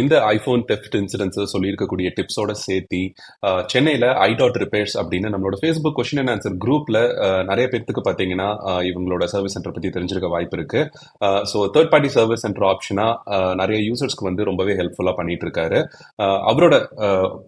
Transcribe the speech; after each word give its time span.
இந்த 0.00 0.14
iPhone 0.34 0.62
theft 0.70 0.94
incidents 1.00 1.50
சொல்லியிருக்கக்கூடிய 1.50 2.08
டிப்ஸோட 2.14 2.52
சேர்த்தி 2.62 3.02
சென்னையில 3.72 4.06
ஐ 4.24 4.30
டாட் 4.40 4.56
ரிப்பேர்ஸ் 4.62 4.94
அப்படின்னு 5.00 5.28
நம்மளோட 5.34 5.56
ஃபேஸ்புக் 5.60 5.94
கொஸ்டின் 5.98 6.20
அண்ட் 6.22 6.32
ஆன்சர் 6.32 6.56
குரூப்ல 6.64 6.96
நிறைய 7.50 7.64
பேர்த்துக்கு 7.72 8.02
பார்த்தீங்கன்னா 8.06 8.48
இவங்களோட 8.88 9.26
சர்வீஸ் 9.32 9.54
சென்டர் 9.56 9.74
பத்தி 9.76 9.90
தெரிஞ்சிருக்க 9.96 10.30
வாய்ப்பு 10.32 10.56
இருக்கு. 10.58 10.80
So 11.50 11.60
third 11.76 11.90
party 11.92 12.10
service 12.16 12.42
centre 12.46 12.66
ஆப்ஷனா 12.70 13.06
நிறைய 13.60 13.78
யூசர்ஸ்க்கு 13.88 14.28
வந்து 14.28 14.48
ரொம்பவே 14.50 14.74
ஹெல்ப்ஃபுல்லா 14.80 15.12
பண்ணிட்டு 15.20 15.46
இருக்காரு 15.48 15.78
அவரோட 16.50 16.74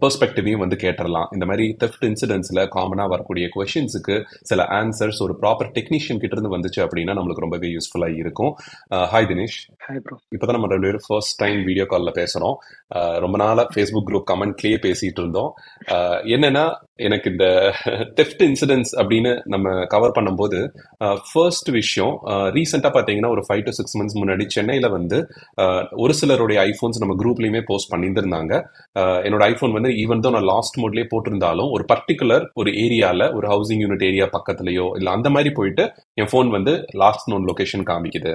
பெர்ஸ்பெக்டிவையும் 0.04 0.62
வந்து 0.64 0.78
கேட்டுறலாம். 0.84 1.26
இந்த 1.38 1.48
மாதிரி 1.52 1.66
தெஃப்ட் 1.82 2.06
இன்சிடென்ட்ஸ்ல 2.10 2.68
காமனா 2.76 3.08
வரக்கூடிய 3.14 3.48
கொஷின்ஸுக்கு 3.56 4.18
சில 4.52 4.68
ஆன்சர்ஸ் 4.80 5.20
ஒரு 5.28 5.36
ப்ராப்பர் 5.42 5.72
டெக்னீஷியன் 5.80 6.22
கிட்ட 6.22 6.34
இருந்து 6.38 6.54
வந்துச்சு 6.56 6.82
அப்படின்னா 6.86 7.18
நம்மளுக்கு 7.20 7.46
ரொம்பவே 7.48 7.72
யூஸ்ஃபுல்லா 7.74 8.12
இருக்கும். 8.22 8.54
ஹாய் 9.14 9.30
தினேஷ். 9.34 9.58
ஹாய் 9.88 10.02
ப்ரோ 10.06 10.16
இப்போதான் 10.36 10.58
நம்ம 10.60 10.72
ரெண்டு 10.76 10.88
பேரும் 10.90 11.06
ஃபர்ஸ்ட் 11.10 11.38
டைம் 11.44 11.60
வீடியோ 11.70 11.88
காலில் 11.94 12.16
பேசுகிறோம் 12.36 12.56
ரொம்ப 13.18 13.36
நாளா 13.36 13.62
ஃபேஸ்புக் 13.74 14.08
குரூப் 14.08 14.28
கமெண்ட்லயே 14.32 14.78
பேசிட்டு 14.86 15.20
இருந்தோம் 15.22 15.50
என்னன்னா 16.34 16.64
எனக்கு 16.94 17.28
இந்த 17.30 17.46
தெஃப்ட் 18.18 18.42
இன்சிடென்ட்ஸ் 18.46 18.92
அப்படின்னு 19.00 19.32
நம்ம 19.44 19.72
கவர் 19.84 20.14
பண்ணும்போது 20.18 20.58
ஃபர்ஸ்ட் 21.30 21.68
விஷயம் 21.70 22.14
ரீசெண்டாக 22.56 22.92
பார்த்தீங்கன்னா 22.96 23.28
ஒரு 23.28 23.42
ஃபைவ் 23.46 23.62
டு 23.64 23.70
சிக்ஸ் 23.70 23.96
மந்த்ஸ் 23.98 24.18
முன்னாடி 24.20 24.46
சென்னையில் 24.46 24.88
வந்து 24.88 25.18
ஒரு 25.96 26.14
சிலருடைய 26.14 26.60
ஐஃபோன்ஸ் 26.70 27.02
நம்ம 27.02 27.16
குரூப்லேயுமே 27.22 27.62
போஸ்ட் 27.66 27.92
பண்ணியிருந்தாங்க 27.94 28.54
என்னோட 29.26 29.42
ஐஃபோன் 29.52 29.72
வந்து 29.72 29.92
ஈவன் 30.04 30.24
தான் 30.26 30.36
நான் 30.36 30.48
லாஸ்ட் 30.52 30.80
மோட்லேயே 30.82 31.08
போட்டிருந்தாலும் 31.14 31.70
ஒரு 31.70 31.84
பர்டிகுலர் 31.92 32.46
ஒரு 32.54 32.70
ஏரியாவில் 32.84 33.26
ஒரு 33.32 33.48
ஹவுசிங் 33.54 33.82
யூனிட் 33.84 34.06
ஏரியா 34.10 34.28
பக்கத்துலையோ 34.36 34.86
இல்லை 34.98 35.12
அந்த 35.12 35.30
மாதிரி 35.30 35.52
போயிட்டு 35.54 35.86
என் 36.20 36.30
ஃபோன் 36.32 36.50
வந்து 36.56 36.74
லாஸ்ட் 37.04 37.30
நோன் 37.32 37.46
லொகேஷன் 37.50 37.86
காமிக்குது 37.90 38.32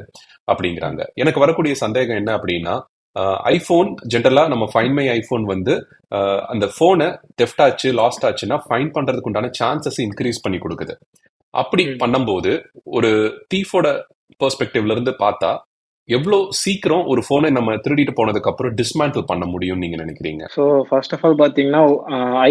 அப்படிங்கிறாங்க. 0.51 1.01
எனக்கு 1.15 1.39
வரக்கூடிய 1.39 1.73
சந்தேகம் 1.75 2.19
என்ன 2.21 2.31
அப்படின்னா 2.37 2.75
ஐஃபோன் 3.53 3.95
ஜென்ரலா 4.13 4.47
நம்ம 4.47 4.65
ஃபைன் 4.73 4.93
மை 4.93 5.09
ஐஃபோன் 5.09 5.43
வந்து 5.43 5.73
அந்த 6.47 6.65
ஃபோனை 6.65 7.07
தெஃப்ட் 7.41 7.61
ஆச்சு 7.61 7.91
லாஸ்ட் 7.91 8.25
ஆச்சுன்னா 8.25 8.57
ஃபைன் 8.67 8.91
பண்றதுக்கு 8.91 9.29
உண்டான 9.31 9.51
சான்சஸ் 9.59 9.99
இன்க்ரீஸ் 10.01 10.43
பண்ணி 10.43 10.57
கொடுக்குது 10.57 10.95
அப்படி. 11.53 11.83
பண்ணும்போது 11.99 12.51
ஒரு 12.83 13.11
தீஃபோட 13.53 13.87
பெர்ஸ்பெக்டிவ்ல 14.39 14.91
இருந்து 14.91 15.11
பார்த்தா 15.19 15.51
எவ்வளோ 16.09 16.37
சீக்கிரம் 16.61 17.03
ஒரு 17.11 17.21
ஃபோனை 17.25 17.49
நம்ம 17.57 17.75
திருடிட்டு 17.83 18.13
போனதுக்கு 18.19 18.49
அப்புறம் 18.51 18.73
டிஸ்மேண்டில் 18.79 19.27
பண்ண 19.31 19.43
முடியும்னு 19.51 19.83
நீங்க 19.83 19.97
நினைக்கிறீங்க? 20.03 20.43
ஸோ 20.55 20.63
ஃபர்ஸ்ட் 20.87 21.13
ஆஃப் 21.15 21.23
ஆல் 21.27 21.37
பார்த்தீங்கன்னா 21.41 21.81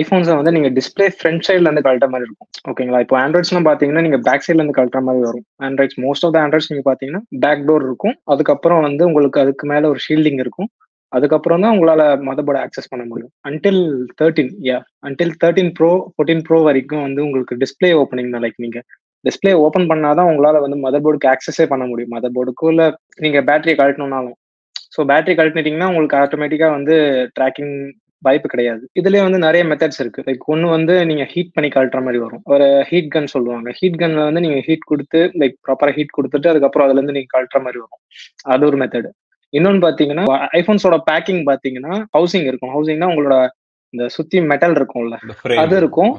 ஐஃபோன்ஸை 0.00 0.34
வந்து 0.38 0.52
நீங்கள் 0.56 0.74
டிஸ்பிளே 0.78 1.06
ஃப்ரண்ட் 1.16 1.44
சைட்ல 1.46 1.68
இருந்து 1.68 1.84
கழட்ட 1.86 2.08
மாதிரி 2.12 2.26
இருக்கும். 2.28 2.50
ஓகேங்களா 2.72 3.00
இப்போ 3.04 3.16
ஆண்ட்ராய்ட்ஸ்லாம் 3.22 3.66
பார்த்தீங்கன்னா 3.68 4.04
நீங்கள் 4.06 4.22
பேக் 4.28 4.44
சைட்ல 4.46 4.60
இருந்து 4.62 4.76
கழட்டுற 4.78 5.02
மாதிரி 5.08 5.24
வரும். 5.28 5.46
Androids 5.68 5.98
most 6.04 6.26
of 6.28 6.34
the 6.36 6.40
Androids 6.44 6.70
நீங்கள் 6.72 6.88
பார்த்தீங்கன்னா 6.90 7.22
பேக் 7.44 7.66
டோர் 7.70 7.86
இருக்கும். 7.88 8.16
அதுக்கப்புறம் 8.34 8.82
வந்து 8.88 9.04
உங்களுக்கு 9.10 9.42
அதுக்கு 9.44 9.66
மேலே 9.72 9.88
ஒரு 9.94 10.02
ஷீல்டிங் 10.06 10.40
இருக்கும். 10.44 10.70
அதுக்கப்புறம் 11.12 11.62
தான் 11.64 11.72
உங்களால் 11.74 12.04
மதபோர்டை 12.30 12.60
ஆக்சஸ் 12.64 12.90
பண்ண 12.90 13.04
முடியும். 13.10 13.32
Until 13.48 13.82
thirteen 14.20 14.52
yeah 14.70 14.78
until 15.08 15.32
thirteen 15.42 15.72
bro 15.78 15.92
fourteen 16.12 16.44
bro 16.48 16.58
வரைக்கும் 16.68 17.04
வந்து 17.06 17.20
உங்களுக்கு 17.28 17.54
டிஸ்பிளே 17.62 17.90
ஓப்பனிங் 18.02 18.34
தான் 18.34 18.44
லைக் 18.46 18.60
நீங்கள் 18.64 18.84
டிஸ்பிளே 19.24 19.52
ஓப்பன் 19.64 19.88
பண்ணாதான் 19.90 20.28
உங்களால் 20.30 20.64
வந்து 20.64 20.78
மதர் 20.84 21.04
போர்டுக்கு 21.04 21.30
ஆக்சஸே 21.32 21.66
பண்ண 21.72 21.84
முடியும். 21.86 22.14
மதர் 22.16 22.36
போர்டுக்கு 22.36 22.66
இல்லை 22.72 22.86
நீங்கள் 23.24 23.46
பேட்டரியை 23.48 23.76
கழட்டணும்னாலும். 23.80 24.36
ஸோ 24.94 25.00
பேட்டரி 25.10 25.34
கழட்டிட்டீங்கன்னா 25.38 25.90
உங்களுக்கு 25.92 26.16
ஆட்டோமேட்டிக்காக 26.22 26.76
வந்து 26.78 26.94
ட்ராக்கிங் 27.38 27.74
வாய்ப்பு 28.22 28.48
கிடையாது. 28.52 28.82
இதுலயே 29.00 29.22
வந்து 29.26 29.38
நிறைய 29.44 29.62
மெத்தட்ஸ் 29.68 30.00
இருக்கு. 30.02 30.24
லைக் 30.26 30.42
ஒன்று 30.52 30.66
வந்து 30.76 30.94
நீங்க 31.10 31.24
ஹீட் 31.32 31.52
பண்ணி 31.56 31.68
கழட்டுற 31.76 32.00
மாதிரி 32.06 32.18
வரும். 32.24 32.42
ஒரு 32.52 32.66
ஹீட் 32.90 33.12
கன் 33.14 33.30
சொல்லுவாங்க. 33.34 33.68
ஹீட் 33.78 34.00
கன்ல 34.02 34.24
வந்து 34.28 34.42
நீங்க 34.46 34.58
ஹீட் 34.66 34.90
கொடுத்து 34.90 35.20
லைக் 35.42 35.56
ப்ராப்பரா 35.66 35.94
ஹீட் 35.98 36.16
கொடுத்துட்டு 36.16 36.50
அதுக்கப்புறம் 36.52 36.86
அதுல 36.86 37.00
இருந்து 37.00 37.16
நீங்க 37.18 37.30
கழட்டுற 37.36 37.60
மாதிரி 37.66 37.80
வரும். 37.84 38.02
அது 38.54 38.66
ஒரு 38.70 38.78
மெத்தட் 38.82 39.08
இன்னொன்னு 39.52 39.84
பாத்தீங்கன்னா 39.86 40.24
ஐபோன்ஸோட 40.58 40.96
பேக்கிங் 41.10 41.40
பாத்தீங்கன்னா 41.50 41.94
ஹவுசிங் 42.16 42.46
இருக்கும். 42.50 42.72
ஹவுசிங்னா 42.76 43.08
உங்களோட 43.12 43.36
இந்த 43.94 44.04
சுத்தி 44.16 44.38
மெட்டல் 44.50 44.74
இருக்கும்ல. 44.78 45.16
அது 45.62 45.74
இருக்கும். 45.82 46.12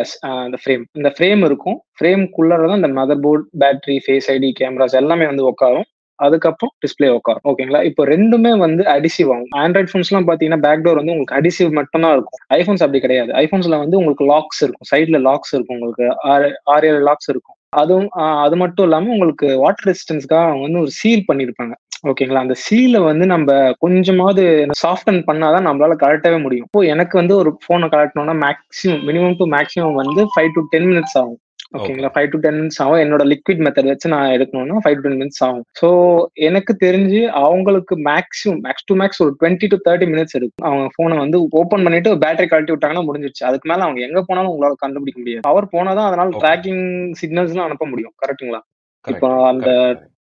எஸ் 0.00 0.14
இந்த 0.46 0.58
ஃப்ரேம் 0.62 0.84
இந்த 0.98 1.10
ஃப்ரேம் 1.16 1.42
இருக்கும். 1.48 1.78
ஃப்ரேம்குள்ளார 1.98 2.68
தான் 2.70 2.80
இந்த 2.82 2.92
motherboard 3.26 3.44
battery 3.62 3.98
face 4.06 4.30
ID 4.36 4.50
cameras 4.60 5.00
எல்லாமே 5.02 5.26
வந்து 5.32 5.44
உட்காரும் 5.50 5.88
அதுக்கப்புறம் 6.18 6.72
டிஸ்ப்ளே 6.82 7.08
உட்காரும் 7.18 7.46
ஓகேங்களா 7.50 7.80
இப்போ 7.88 8.02
ரெண்டுமே 8.12 8.52
வந்து 8.64 8.82
அடிசிவ் 8.96 9.30
ஆகும். 9.34 9.52
ஆண்ட்ராய்ட் 9.62 9.90
ஃபோன்ஸ்லாம் 9.90 10.26
பார்த்தீங்கன்னா 10.28 10.60
பேக் 10.66 10.84
டோர் 10.84 11.00
வந்து 11.00 11.14
உங்களுக்கு 11.14 11.36
அடிசிவ் 11.38 11.70
மட்டும் 11.78 12.04
தான் 12.04 12.14
இருக்கும். 12.16 12.40
ஐஃபோன்ஸ் 12.58 12.84
அப்படி 12.84 13.00
கிடையாது. 13.04 13.30
ஐஃபோன்ஸ்ல 13.42 13.78
வந்து 13.84 13.98
உங்களுக்கு 14.00 14.26
லாக்ஸ் 14.32 14.60
இருக்கும். 14.64 14.88
சைட்ல 14.92 15.20
லாக்ஸ் 15.28 15.52
இருக்கும் 15.56 15.76
உங்களுக்கு. 15.78 16.06
ஆறு 16.32 16.48
ஆறு 16.74 16.88
ஏழு 16.90 17.00
லாக்ஸ் 17.10 17.30
இருக்கும். 17.34 17.56
அதுவும் 17.74 18.08
அது 18.44 18.56
மட்டும் 18.56 18.86
இல்லாம 18.86 19.10
உங்களுக்கு 19.10 19.48
வாட்டர் 19.58 19.88
ரெசிஸ்டன்ஸ்க்காக 19.90 20.48
அவங்க 20.48 20.64
வந்து 20.68 20.80
ஒரு 20.80 20.92
சீல் 21.00 21.28
பண்ணியிருப்பாங்க 21.28 21.74
ஓகேங்களா? 22.10 22.44
அந்த 22.44 22.56
சீலை 22.64 23.00
வந்து 23.02 23.24
நம்ம 23.26 23.50
கொஞ்சமாவது 23.78 24.42
சாஃப்டன் 24.82 25.20
பண்ணாதான் 25.28 25.66
நம்மளால 25.68 25.94
கலட்டவே 26.00 26.38
முடியும். 26.42 26.66
இப்போ 26.68 26.80
எனக்கு 26.84 27.14
வந்து 27.18 27.34
ஒரு 27.36 27.50
போனை 27.66 27.88
கலட்டணும்னா 27.88 28.34
மேக்ஸிமம் 28.44 29.04
மினிமம் 29.08 29.38
டு 29.38 29.46
மேக்ஸிமம் 29.56 30.00
வந்து 30.02 30.22
ஃபைவ் 30.32 30.50
டு 30.54 30.62
டென் 30.72 30.88
மினிட்ஸ் 30.90 31.16
ஆகும். 31.20 31.38
ஓகேங்களா 31.74 32.10
ஃபைவ் 32.14 32.30
டு 32.30 32.38
டென் 32.38 32.58
மினிட்ஸ் 32.60 32.82
ஆகும். 32.82 32.98
என்னோட 32.98 33.22
லிக்விட் 33.24 33.62
மெத்தட் 33.66 33.84
வச்சு 33.84 34.08
நான் 34.08 34.30
எடுக்கணும்னா 34.30 34.76
ஃபைவ் 34.84 34.96
டு 34.96 35.08
டென் 35.08 35.18
மினிட்ஸ் 35.20 35.44
ஆகும். 35.44 35.64
ஸோ 35.80 35.88
எனக்கு 36.34 36.76
தெரிஞ்சு 36.76 37.26
அவங்களுக்கு 37.26 37.96
மேக்ஸிமம் 37.96 38.60
மேக்ஸ் 38.60 38.84
டு 38.84 38.94
மேக்ஸ் 38.94 39.22
ஒரு 39.22 39.36
டுவெண்ட்டி 39.40 39.66
டு 39.66 39.76
தேர்ட்டி 39.88 40.06
மினிட்ஸ் 40.06 40.36
எடுக்கும். 40.36 40.66
அவங்க 40.68 40.90
போனை 40.96 41.18
வந்து 41.18 41.40
ஓப்பன் 41.50 41.82
பண்ணிட்டு 41.82 42.14
பேட்டரி 42.14 42.46
கழட்டி 42.46 42.72
விட்டாங்கன்னா 42.72 43.06
முடிஞ்சிருச்சு. 43.06 43.44
அதுக்கு 43.44 43.68
மேல 43.68 43.82
அவங்க 43.82 44.00
எங்க 44.00 44.22
போனாலும் 44.22 44.50
உங்களால 44.50 44.72
கண்டுபிடிக்க 44.78 45.20
முடியாது. 45.20 45.42
பவர் 45.42 45.72
போனாதான் 45.72 46.06
அதனால. 46.06 46.30
ட்ராக்கிங் 46.44 47.14
சிக்னல்ஸ்லாம் 47.22 47.64
அனுப்ப 47.64 47.86
முடியும். 47.86 48.14
கரெக்ட்டுங்களா 48.24 48.62
இப்போ 49.04 49.44
அந்த. 49.44 49.68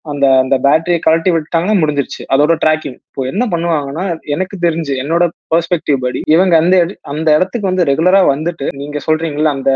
அந்த 0.06 0.38
அந்த 0.40 0.56
பேட்டரியை 0.58 1.00
கழட்டி 1.00 1.32
விட்டாங்கன்னா 1.32 1.76
முடிஞ்சிருச்சு. 1.82 2.22
அதோட 2.34 2.54
ட்ராக்கிங் 2.66 2.98
இப்போ 3.00 3.26
என்ன 3.26 3.46
பண்ணுவாங்கன்னா 3.46 4.06
எனக்கு 4.22 4.58
தெரிஞ்சு 4.62 4.94
என்னோட 4.96 5.24
பெர்ஸ்பெக்டிவ் 5.54 5.98
படி 5.98 6.22
இவங்க 6.26 6.58
அந்த 6.58 6.78
அந்த 7.02 7.28
இடத்துக்கு 7.36 7.70
வந்து 7.70 7.84
ரெகுலரா 7.84 8.22
வந்துட்டு 8.34 8.68
நீங்க 8.72 9.00
சொல்றீங்கல்ல 9.08 9.56
அந்த 9.58 9.72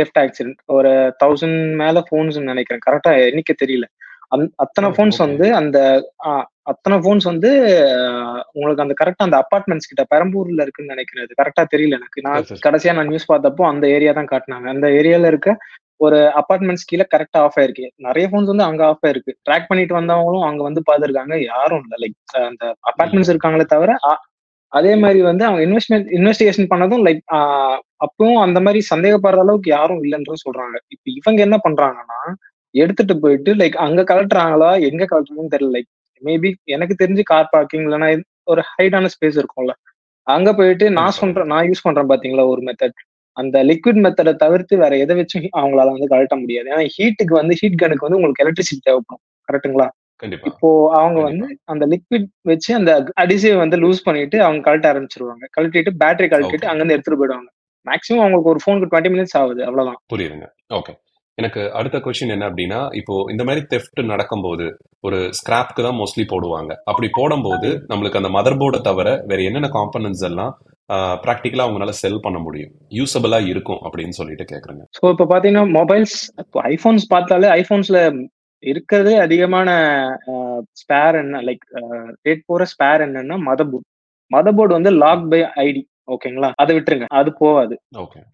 தெஃப்ட் 0.00 0.18
ஆக்சிடென்ட் 0.18 0.58
ஒரு 0.66 0.92
தௌசண்ட் 1.24 1.74
மேல 1.74 2.02
போன்ஸ் 2.10 2.40
நினைக்கிறேன். 2.52 2.84
கரெக்டா 2.86 3.12
எண்ணிக்கை 3.28 3.54
தெரியல. 3.64 3.86
அந் 4.28 4.46
அத்தனை 4.56 4.88
போன்ஸ். 4.90 5.18
வந்து 5.18 5.54
அந்த 5.54 5.78
அத்தனை 6.62 6.96
போன்ஸ் 6.98 7.24
வந்து 7.24 7.50
உங்களுக்கு 8.52 8.82
அந்த 8.82 8.94
கரெக்டா 9.00 9.26
அந்த 9.28 9.38
அபார்ட்மெண்ட்ஸ் 9.44 9.88
கிட்ட 9.90 10.02
பெரம்பூர்ல 10.14 10.62
இருக்குன்னு 10.62 10.94
நினைக்கிறேன். 10.94 11.28
கரெக்டா 11.42 11.64
தெரியல 11.74 11.98
எனக்கு. 12.00 12.22
நான். 12.22 12.36
கடைசியா 12.66 12.94
நான் 12.94 13.06
நியூஸ் 13.06 13.32
பார்த்தப்போ 13.32 13.64
அந்த 13.72 13.88
ஏரியா 13.88 14.12
தான் 14.12 14.30
காட்டினாங்க. 14.32 14.68
அந்த 14.68 14.88
ஏரியால 14.88 15.26
இருக்க 15.26 15.50
ஒரு 16.04 16.18
அபார்ட்மெண்ட்ஸ் 16.40 16.88
கீழே 16.90 17.04
கரெக்டா 17.14 17.38
ஆஃப் 17.44 17.56
ஆயிருக்கு. 17.60 17.86
நிறைய 18.06 18.26
போன்ஸ் 18.32 18.50
வந்து 18.52 18.66
அங்க 18.68 18.82
ஆஃப் 18.86 19.04
ஆயிருக்கு. 19.06 19.32
ட்ராக் 19.48 19.68
பண்ணிட்டு 19.68 19.94
வந்தவங்களும் 19.98 20.46
அங்க 20.48 20.62
வந்து 20.62 20.82
பாத்துருக்காங்க 20.88 21.34
யாரும் 21.44 21.82
இல்ல. 21.84 21.94
லைக் 22.04 22.18
அந்த 22.48 22.64
அபார்ட்மெண்ட்ஸ் 22.90 23.32
இருக்காங்களே 23.32 23.66
தவிர 23.74 23.92
அதே 24.72 24.92
மாதிரி 24.96 25.20
வந்து 25.22 25.44
அவங்க 25.44 25.62
இன்வெஸ்ட்மெண்ட் 25.66 26.08
இன்வெஸ்டிகேஷன் 26.18 26.70
பண்ணதும் 26.72 27.04
லைக் 27.06 27.20
அப்பவும் 28.04 28.40
அந்த 28.46 28.58
மாதிரி 28.60 28.80
சந்தேகப்படுற 28.92 29.42
அளவுக்கு 29.44 29.70
யாரும் 29.70 30.00
இல்லைன்னு 30.04 30.38
சொல்றாங்க. 30.46 30.76
இப்ப 30.94 31.06
இவங்க 31.18 31.40
என்ன 31.46 31.56
பண்றாங்கன்னா 31.66 32.20
எடுத்துட்டு 32.74 33.14
போயிட்டு 33.22 33.50
லைக் 33.54 33.76
அங்க 33.86 34.00
கலட்டுறாங்களா 34.10 34.70
எங்க 34.88 35.02
கலட்டுறாங்கன்னு 35.10 35.54
தெரியல. 35.54 35.74
லைக் 35.76 35.90
மேபி 36.22 36.50
எனக்கு 36.74 36.94
தெரிஞ்சு 37.02 37.22
கார் 37.22 37.52
பார்க்கிங் 37.52 37.84
இல்லைன்னா 37.86 38.08
ஒரு 38.50 38.62
ஹைட்டான 38.72 39.08
ஸ்பேஸ் 39.14 39.38
இருக்கும்ல. 39.40 39.72
அங்க 40.26 40.48
போயிட்டு 40.54 40.86
நான். 40.98 41.16
சொல்றேன் 41.20 41.50
நான் 41.52 41.66
யூஸ் 41.68 41.84
பண்றேன் 41.86 42.10
பாத்தீங்களா 42.12 42.44
ஒரு 42.52 42.62
மெத்தட் 42.68 42.98
அந்த 43.36 43.64
லிக்விட் 43.64 44.00
மெத்தடை 44.04 44.32
தவிர்த்து 44.34 44.76
வேற 44.76 44.96
எதை 44.96 45.14
வச்சும் 45.16 45.48
அவங்களால 45.60 45.94
வந்து 45.96 46.10
கழட்ட 46.14 46.36
முடியாது. 46.40 46.68
ஏன்னா 46.70 46.86
ஹீட்டுக்கு 46.96 47.34
வந்து 47.34 47.54
ஹீட் 47.60 47.80
கனுக்கு 47.82 48.06
வந்து 48.06 48.16
உங்களுக்கு 48.16 48.44
எலக்ட்ரிசிட்டி 48.44 48.82
தேவைப்படும். 48.82 49.22
கரெக்ட்டுங்களா 49.48 49.88
கண்டிப்பா. 50.22 50.48
இப்போ 50.50 50.68
அவங்க. 50.98 51.20
வந்து 51.20 51.46
அந்த 51.64 51.84
லிக்விட் 51.86 52.28
வச்சு 52.42 52.74
அந்த 52.74 52.92
அடிசிவ் 53.20 53.56
வந்து 53.56 53.76
லூஸ் 53.76 54.04
பண்ணிட்டு 54.04 54.36
அவங்க 54.42 54.60
கழட்ட 54.70 54.86
ஆரம்பிச்சிருவாங்க. 54.92 55.44
கழட்டிட்டு 55.56 55.92
பேட்டரி 56.02 56.28
கழட்டிட்டு. 56.28 56.66
அங்கிருந்து 56.66 56.96
எடுத்துட்டு 56.96 57.20
போயிடுவாங்க. 57.22 57.48
மேக்ஸிமம் 57.86 58.22
அவங்களுக்கு 58.22 58.52
ஒரு 58.52 58.60
ஃபோனுக்கு 58.62 58.90
டுவெண்ட்டி 58.92 59.12
மினிட்ஸ் 59.14 59.36
ஆகுது. 59.36 59.62
அவ்வளவுதான். 59.64 59.98
புரியுதுங்க. 60.12 60.46
ஓகே 60.72 60.94
எனக்கு 61.38 61.72
அடுத்த 61.72 61.96
கொஸ்டின் 61.98 62.32
என்ன 62.34 62.48
அப்படின்னா 62.48 62.80
இப்போ 62.92 63.14
இந்த 63.30 63.42
மாதிரி 63.44 63.66
தெஃப்ட் 63.70 64.00
நடக்கும்போது 64.04 64.66
ஒரு 65.00 65.18
ஸ்கிராப்க்கு 65.38 65.82
தான் 65.82 65.98
மோஸ்ட்லி 65.98 66.24
போடுவாங்க. 66.32 66.72
அப்படி 66.84 67.08
போடும்போது 67.12 67.68
நம்மளுக்கு 67.88 68.16
அந்த 68.16 68.28
மதர் 68.28 68.58
போர்டை 68.60 68.80
தவிர 68.80 69.08
வேற 69.26 69.42
என்னென்ன 69.42 69.70
காம்பனன்ட்ஸ் 69.78 70.24
எல்லாம் 70.30 70.52
ப்ராக்டிக்கலா 71.24 71.66
அவங்களால 71.66 71.94
செல் 72.02 72.24
பண்ண 72.24 72.38
முடியும். 72.38 72.72
யூசபிளா 72.98 73.38
இருக்கும் 73.52 73.82
அப்படின்னு 73.86 74.18
சொல்லிட்டு 74.20 74.44
கேக்குறேங்க. 74.52 74.84
ஸோ 74.98 75.04
இப்போ 75.14 75.26
பார்த்தீங்கன்னா 75.32 75.64
மொபைல்ஸ் 75.78 76.16
இப்போ 76.44 76.60
ஐஃபோன்ஸ் 76.74 77.06
பார்த்தாலே 77.14 77.48
ஐஃபோன்ஸ்ல 77.60 78.00
இருக்கிறதே 78.62 79.14
அதிகமான 79.24 79.70
ஸ்பேர் 80.82 81.16
என்ன 81.22 81.40
லைக் 81.48 81.64
ரேட் 82.26 82.46
போற 82.46 82.66
ஸ்பேர் 82.74 83.04
என்னன்னா 83.06 83.36
மதர் 83.48 83.70
போர்டு 83.72 83.86
மதர் 84.30 84.56
போர்டு 84.58 84.78
வந்து 84.78 84.92
லாக் 85.02 85.26
பை 85.32 85.40
ஐடி 85.66 85.82
ஓகேங்களா 86.14 86.48
அதை 86.62 86.72
விட்டுருங்க. 86.76 87.06
அது 87.18 87.30
போகாது. 87.42 87.74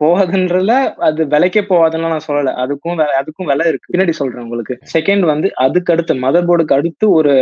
போகாதுன்றதுல 0.02 0.74
அது 1.08 1.22
விலைக்கே 1.34 1.62
போகாதுன்னு 1.68 2.10
நான் 2.12 2.26
சொல்லல. 2.26 2.54
அதுக்கும் 2.62 3.02
அதுக்கும் 3.20 3.50
விலை 3.50 3.66
இருக்கு. 3.68 3.90
பின்னாடி 3.92 4.14
சொல்றேன் 4.20 4.44
உங்களுக்கு. 4.46 4.74
செகண்ட் 4.94 5.24
வந்து 5.32 5.50
அதுக்கு 5.64 5.92
அடுத்து 5.94 6.14
மதர் 6.24 6.48
போர்டுக்கு 6.48 6.76
அடுத்து 6.78 7.06
ஒரு 7.18 7.34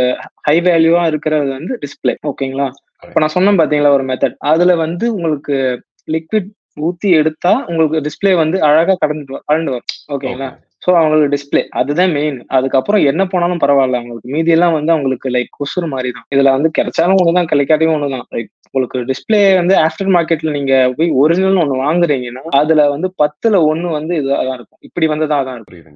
ஹை 0.47 0.57
வேல்யூவா 0.67 1.03
இருக்கிறது 1.07 1.49
வந்து 1.57 1.75
டிஸ்பிளே 1.85 2.15
ஓகேங்களா 2.31 2.67
இப்ப 3.03 3.19
நான் 3.19 3.29
சொன்னேன் 3.29 3.59
பாத்தீங்களா 3.59 3.91
ஒரு 3.91 4.03
மெத்தட் 4.03 4.37
அதுல 4.47 4.75
வந்து 4.75 5.05
உங்களுக்கு 5.13 5.55
லிக்விட் 6.07 6.49
ஊத்தி 6.81 7.09
எடுத்தா 7.15 7.51
உங்களுக்கு 7.67 8.03
டிஸ்பிளே 8.05 8.33
வந்து 8.35 8.57
அழகா 8.61 8.93
கடந்து 8.95 9.33
வ- 9.33 9.43
கலந்து 9.45 9.71
வரும். 9.71 9.89
ஓகேங்களா 10.07 10.49
ஸோ 10.87 10.93
அவங்களுக்கு 10.93 11.37
டிஸ்பிளே 11.37 11.67
அதுதான் 11.67 12.11
மெயின் 12.11 12.43
அதுக்கப்புறம் 12.47 13.05
என்ன 13.05 13.25
போனாலும் 13.25 13.57
பரவாயில்ல. 13.57 13.95
அவங்களுக்கு 13.95 14.29
மீதி 14.29 14.51
எல்லாம் 14.51 14.73
வந்து 14.73 14.91
அவங்களுக்கு 14.91 15.29
லைக் 15.29 15.47
கொசுறு 15.59 15.87
மாதிரி 15.87 16.11
தான் 16.11 16.25
இதுல 16.35 16.51
வந்து 16.51 16.71
கிடைச்சாலும் 16.77 17.25
ஒண்ணுதான் 17.25 17.47
கிடைக்காட்டியும் 17.51 17.93
ஒண்ணுதான். 17.93 18.21
லைக் 18.31 18.47
உங்களுக்கு 18.71 18.99
டிஸ்பிளே 18.99 19.55
வந்து 19.55 19.75
ஆஃப்டர் 19.75 20.03
மார்க்கெட்ல 20.03 20.49
நீங்க 20.49 20.93
போய் 20.97 21.09
ஒரிஜினல் 21.09 21.53
ஒண்ணு 21.53 21.71
வாங்குறீங்கன்னா 21.71 22.47
அதுல 22.57 22.89
வந்து 22.89 23.13
பத்துல 23.23 23.47
ஒண்ணு 23.47 23.91
வந்து 23.91 24.15
இதாக 24.15 24.53
இருக்கும். 24.53 24.79
இப்படி 24.79 25.07
வந்ததா 25.07 25.43
தான் 25.43 25.55
இருக்கும். 25.55 25.95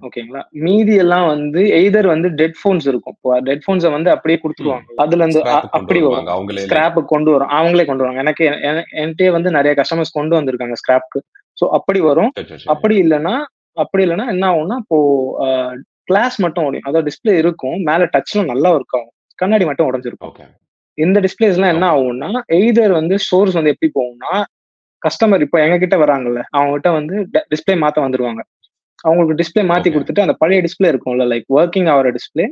ஓகேங்களா? 0.00 0.42
மீதி 0.50 0.94
எல்லாம் 0.94 1.26
வந்து 1.26 1.60
எய்தர் 1.60 2.06
வந்து 2.06 2.28
டெட் 2.28 2.54
ஃபோன்ஸ் 2.64 2.88
இருக்கும். 2.88 3.16
டெட் 3.42 3.62
ஃபோன்ஸை 3.66 3.90
வந்து 3.90 4.10
அப்படியே 4.10 4.40
கொடுத்துருவாங்க. 4.40 4.92
அதுல 4.96 5.24
இருந்து 5.24 5.50
அப்படி 5.70 6.00
வரும். 6.00 6.24
வருவாங்க. 6.24 6.52
அவங்களே 6.52 6.56
ஸ்கிராப் 6.56 7.04
கொண்டு 7.04 7.30
வரும். 7.30 7.48
அவங்களே 7.48 7.84
கொண்டு 7.84 8.04
வருவாங்க. 8.04 8.20
எனக்கு 8.20 8.44
என- 8.44 8.84
என்கிட்டயே 8.92 9.30
வந்து 9.30 9.50
நிறைய 9.50 9.82
கஸ்டமர்ஸ் 9.82 10.12
கொண்டு 10.12 10.40
வந்திருக்காங்க 10.40 10.72
ஸ்கிராப்க்கு 10.72 11.20
ஸோ 11.64 11.68
அப்படி 11.68 12.00
வரும். 12.00 12.32
அப்படி 12.64 13.02
இல்லைன்னா 13.02 13.44
அப்படி 13.82 14.02
இல்லைன்னா 14.06 14.26
என்ன 14.34 14.44
ஆகும்னா 14.52 14.76
இப்போ 14.82 14.98
கிளாஸ் 16.08 16.36
மட்டும் 16.44 16.66
உடையும். 16.68 16.86
அதாவது 16.88 17.06
டிஸ்பிளே 17.10 17.34
இருக்கும் 17.42 17.76
மேல 17.88 18.08
டச்ல 18.14 18.42
நல்லா 18.52 18.70
ஒர்க் 18.76 18.96
ஆகும். 18.98 19.12
கண்ணாடி 19.38 19.64
மட்டும் 19.68 19.88
உடஞ்சிருக்கும். 19.90 20.34
இந்த 20.98 21.18
டிஸ்பிளேஸ் 21.24 21.56
எல்லாம் 21.58 21.74
என்ன 21.74 21.86
ஆகும்னா 21.94 22.28
எய்தர் 22.58 22.92
வந்து 22.98 23.14
ஸ்டோர்ஸ் 23.24 23.56
வந்து 23.58 23.72
எப்படி 23.74 23.90
போகும்னா 23.98 24.32
கஸ்டமர் 25.02 25.44
இப்போ 25.46 25.58
எங்க 25.62 25.76
கிட்ட 25.84 25.96
வராங்கல்ல 26.02 26.42
அவங்க 26.56 26.74
கிட்ட 26.76 26.90
வந்து 26.98 27.14
டிஸ்பிளே 27.52 27.74
மாத்த 27.84 28.04
வந்துருவாங்க. 28.04 28.42
அவங்களுக்கு 29.06 29.38
டிஸ்பிளே 29.40 29.62
மாத்தி 29.70 29.88
Okay. 29.88 29.94
கொடுத்துட்டு 29.94 30.22
அந்த 30.24 30.34
பழைய 30.42 30.60
டிஸ்பிளே 30.66 30.90
இருக்கும்ல 30.92 31.24
லைக் 31.32 31.46
ஒர்க்கிங் 31.56 31.88
ஆகிற 31.94 32.10
டிஸ்பிளே 32.16 32.44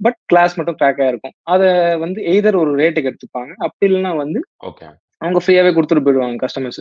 பட் 0.00 0.18
கிளாஸ் 0.30 0.54
மட்டும் 0.58 0.76
கிராக் 0.80 1.00
ஆயிருக்கும் 1.06 1.34
அதை 1.52 1.68
வந்து 2.04 2.20
எய்தர் 2.32 2.56
ஒரு 2.62 2.70
ரேட்டுக்கு 2.80 3.10
எடுத்துப்பாங்க. 3.10 3.52
அப்படி 3.66 3.86
இல்லைன்னா 3.88 4.12
வந்து 4.22 4.38
அவங்க 5.22 5.40
ஃப்ரீயாவே 5.44 5.72
கொடுத்துட்டு 5.76 6.04
போயிடுவாங்க 6.06 6.38
கஸ்டமர்ஸ் 6.44 6.80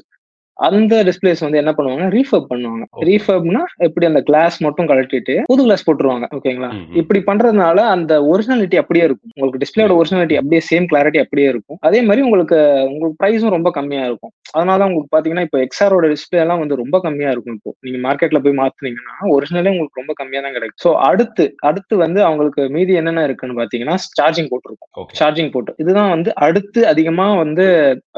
அந்த 0.59 0.95
டிஸ்பிளேஸ் 1.07 1.44
வந்து 1.44 1.59
என்ன 1.62 1.71
பண்ணுவாங்க? 1.77 2.06
ரீஃபர்ப் 2.15 2.50
பண்ணுவாங்க. 2.51 2.83
ரீஃபர்ப்னா 3.09 3.62
எப்படி 3.86 4.06
அந்த 4.09 4.21
கிளாஸ் 4.27 4.57
மட்டும் 4.65 4.89
கழட்டிட்டு 4.92 5.36
புது 5.51 5.62
கிளாஸ் 5.68 5.86
போட்டுருவாங்க. 5.88 6.25
ஓகேங்களா. 6.38 6.69
இப்படி 7.01 7.19
பண்றதுனால 7.30 7.77
அந்த 7.95 8.13
ஒரிஜினாலிட்டி 8.31 8.77
அப்படியே 8.81 9.06
இருக்கும். 9.07 9.31
உங்களுக்கு 9.36 9.62
டிஸ்பிளேயோட 9.63 9.95
ஒரிஜினாலிட்டி 10.00 10.38
அப்படியே 10.42 10.62
சேம் 10.69 10.88
கிளாரிட்டி 10.92 11.21
அப்படியே 11.24 11.48
இருக்கும். 11.53 11.80
அதே 11.89 12.01
மாதிரி 12.09 12.25
உங்களுக்கு 12.27 12.59
உங்களுக்கு 12.92 13.19
ப்ரைஸும் 13.24 13.56
ரொம்ப 13.57 13.71
கம்மியா 13.80 14.03
இருக்கும். 14.09 14.33
அதனால 14.57 14.86
உங்களுக்கு 14.88 15.13
பாத்தீங்கன்னா 15.15 15.45
இப்போ 15.48 15.59
எக்ஸ்ஆரோட 15.65 16.06
டிஸ்பிளே 16.13 16.42
எல்லாம் 16.44 16.62
வந்து 16.63 16.80
ரொம்ப 16.83 17.00
கம்மியா 17.06 17.31
இருக்கும் 17.33 17.57
இப்போ. 17.57 17.71
நீங்க 17.88 18.00
மார்க்கெட்ல 18.07 18.42
போய் 18.45 18.57
மாத்துனீங்கன்னா 18.62 19.18
ஒரிஜினலே 19.36 19.74
உங்களுக்கு 19.74 20.01
ரொம்ப 20.01 20.13
கம்மியா 20.21 20.42
தான் 20.45 20.56
கிடைக்கும். 20.57 20.81
ஸோ 20.86 20.92
அடுத்து 21.09 21.45
அடுத்து 21.69 21.94
வந்து 22.06 22.19
அவங்களுக்கு 22.27 22.62
மீதி 22.77 22.94
என்னென்ன 23.01 23.25
இருக்குன்னு 23.30 23.59
பாத்தீங்கன்னா 23.62 23.98
சார்ஜிங் 24.19 24.51
போட்டிருக்கும். 24.53 25.09
சார்ஜிங் 25.21 25.51
போர்ட் 25.56 25.74
இதுதான் 25.83 26.13
வந்து 26.15 26.30
அடுத்து 26.48 26.80
அதிகமா 26.94 27.27
வந்து 27.44 27.65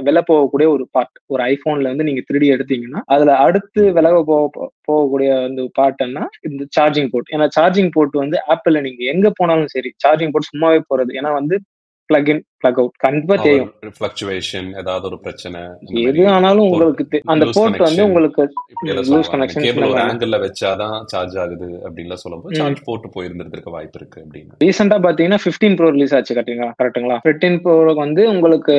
விலை 0.07 0.23
போகக்கூடிய 0.29 0.67
ஒரு 0.75 0.83
பார்ட் 0.95 1.17
ஒரு 1.33 1.41
ஐபோன்ல 1.51 1.91
வந்து 1.93 2.07
நீங்க 2.09 2.22
திருடி 2.29 2.49
எடுத்தீங்கன்னா 2.55 3.01
அதுல 3.15 3.35
அடுத்து 3.45 3.83
விலை 3.97 4.11
போக 4.31 4.69
போகக்கூடிய 4.87 5.29
வந்து 5.45 5.65
பார்ட்னா 5.79 6.25
இந்த 6.49 6.65
சார்ஜிங் 6.77 7.11
போர்ட் 7.13 7.33
ஏன்னா 7.35 7.47
சார்ஜிங் 7.59 7.93
போர்ட் 7.97 8.23
வந்து 8.23 8.39
ஆப்பிள்ல 8.55 8.85
நீங்க 8.87 9.03
எங்க 9.15 9.29
போனாலும் 9.41 9.73
சரி 9.75 9.91
சார்ஜிங் 10.05 10.33
போர்ட் 10.33 10.51
சும்மாவே 10.53 10.81
போறது. 10.89 11.13
ஏன்னா 11.19 11.31
வந்து 11.41 11.57
பிளக் 12.09 12.29
இன் 12.31 12.41
பிளக் 12.61 12.79
அவுட் 12.81 12.95
கண்டிப்பா 13.03 13.35
தெரியும். 13.43 13.69
ஃபிளக்சுவேஷன் 13.97 14.67
ஏதாவது 14.81 15.05
ஒரு 15.09 15.17
பிரச்சனை 15.25 15.59
எது 16.09 16.23
ஆனாலும் 16.33 16.65
port 16.65 16.73
உங்களுக்கு 16.73 17.21
அந்த 17.33 17.45
போர்ட் 17.57 17.79
வந்து. 17.85 18.01
உங்களுக்கு 18.09 18.43
லூஸ் 19.11 19.31
கனெக்ஷன் 19.33 19.65
கேபிள் 19.65 19.85
ஒரு 19.87 20.01
ஆங்கிள் 20.03 20.35
வச்சாதான் 20.45 20.97
சார்ஜ் 21.13 21.37
ஆகுது 21.43 21.69
அப்படின்லாம் 21.85 22.23
சொல்லும்போது. 22.23 22.59
சார்ஜ் 22.61 22.81
போட்டு 22.87 23.09
போயிருந்திருக்க 23.15 23.71
வாய்ப்பு 23.77 23.99
இருக்கு 24.01 24.19
அப்படின்னு. 24.25 24.53
ரீசெண்டா 24.65 24.97
பாத்தீங்கன்னா 25.07 25.39
15 25.45 25.77
ப்ரோ 25.79 25.89
ரிலீஸ் 25.95 26.15
ஆச்சு 26.19 26.35
கரெக்டுங்களா 26.37 26.71
கரெக்ட்டுங்களா 26.81 27.19
15 27.27 27.59
ப்ரோ 27.65 27.95
வந்து 28.03 28.23
உங்களுக்கு 28.35 28.75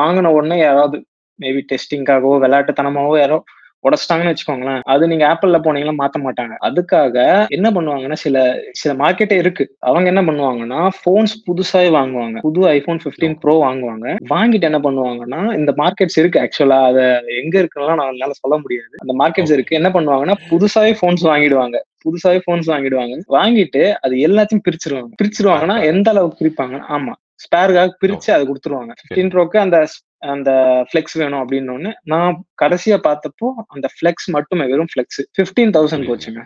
வாங்கின 0.00 0.32
உடனே 0.38 0.58
யாராவது 0.66 0.98
மேபி 1.40 1.62
டெஸ்டிங்காகவோ 1.72 2.36
விளையாட்டுத்தனமாவோ 2.44 3.18
யாரோ 3.18 3.44
உடச்சிட்டாங்கன்னு 3.84 4.32
வச்சுக்கோங்களேன். 4.32 4.80
அது 4.84 5.08
நீங்க 5.08 5.24
ஆப்பிள்ல 5.26 5.58
போனீங்கன்னா 5.64 5.94
மாத்த 6.00 6.18
மாட்டாங்க. 6.24 6.54
அதுக்காக 6.68 7.46
என்ன 7.48 7.70
பண்ணுவாங்கன்னா 7.70 8.12
சில 8.12 8.62
சில 8.72 8.94
மார்க்கெட்டே 8.94 9.32
இருக்கு. 9.32 9.64
அவங்க 9.78 10.06
என்ன 10.08 10.22
பண்ணுவாங்கன்னா 10.22 10.80
போன்ஸ் 11.04 11.34
புதுசாவே 11.46 11.88
வாங்குவாங்க. 11.90 12.38
புது 12.38 12.66
ஐபோன் 12.68 13.00
15 13.04 13.36
ப்ரோ 13.44 13.54
வாங்குவாங்க. 13.62 14.16
வாங்கிட்டு 14.34 14.62
என்ன 14.62 14.78
பண்ணுவாங்கன்னா 14.78 15.40
இந்த 15.54 15.74
மார்க்கெட்ஸ் 15.78 16.18
இருக்கு. 16.18 16.40
ஆக்சுவலா 16.40 16.80
அதை 16.84 17.04
எங்க 17.42 17.62
இருக்குன்னா 17.62 17.94
நான் 17.94 18.12
என்னால 18.12 18.32
சொல்ல 18.32 18.58
முடியாது. 18.58 18.94
அந்த 18.98 19.14
மார்க்கெட்ஸ் 19.24 19.52
இருக்கு. 19.52 19.76
என்ன 19.76 19.88
பண்ணுவாங்கன்னா 19.88 20.36
புதுசாவே 20.50 20.92
போன்ஸ் 21.00 21.24
வாங்கிடுவாங்க. 21.30 21.78
புதுசாவே 22.04 22.40
போன்ஸ் 22.46 22.70
வாங்கிடுவாங்க. 22.70 23.16
வாங்கிட்டு 23.28 23.82
அது 24.00 24.14
எல்லாத்தையும் 24.28 24.64
பிரிச்சிருவாங்க. 24.68 25.10
பிரிச்சிருவாங்கன்னா 25.22 25.78
எந்த 25.84 26.10
அளவுக்கு 26.10 26.40
பிரிப்பாங்க? 26.42 26.78
ஆமா. 26.88 27.14
ஸ்பேருக்காக 27.44 27.90
பிரிச்சு 28.02 28.30
அதை 28.30 28.42
கொடுத்துருவாங்க. 28.46 28.92
15 29.10 29.28
ப்ரோக்கு 29.34 29.56
அந்த 29.56 29.76
அந்த 30.20 30.50
ஃபிளெக்ஸ் 30.92 31.18
வேணும் 31.18 31.48
அப்படின்னு 31.48 31.92
நான் 32.02 32.44
கடைசியா 32.62 32.98
பார்த்தப்போ 33.02 33.52
அந்த 33.66 33.88
ஃபிளெக்ஸ் 33.88 34.30
மட்டுமே 34.30 34.66
வெறும் 34.66 34.86
ஃபிளெக்ஸ் 34.94 35.40
பிப்டீன் 35.40 35.74
தௌசண்ட் 35.76 36.08
போச்சுங்க. 36.10 36.42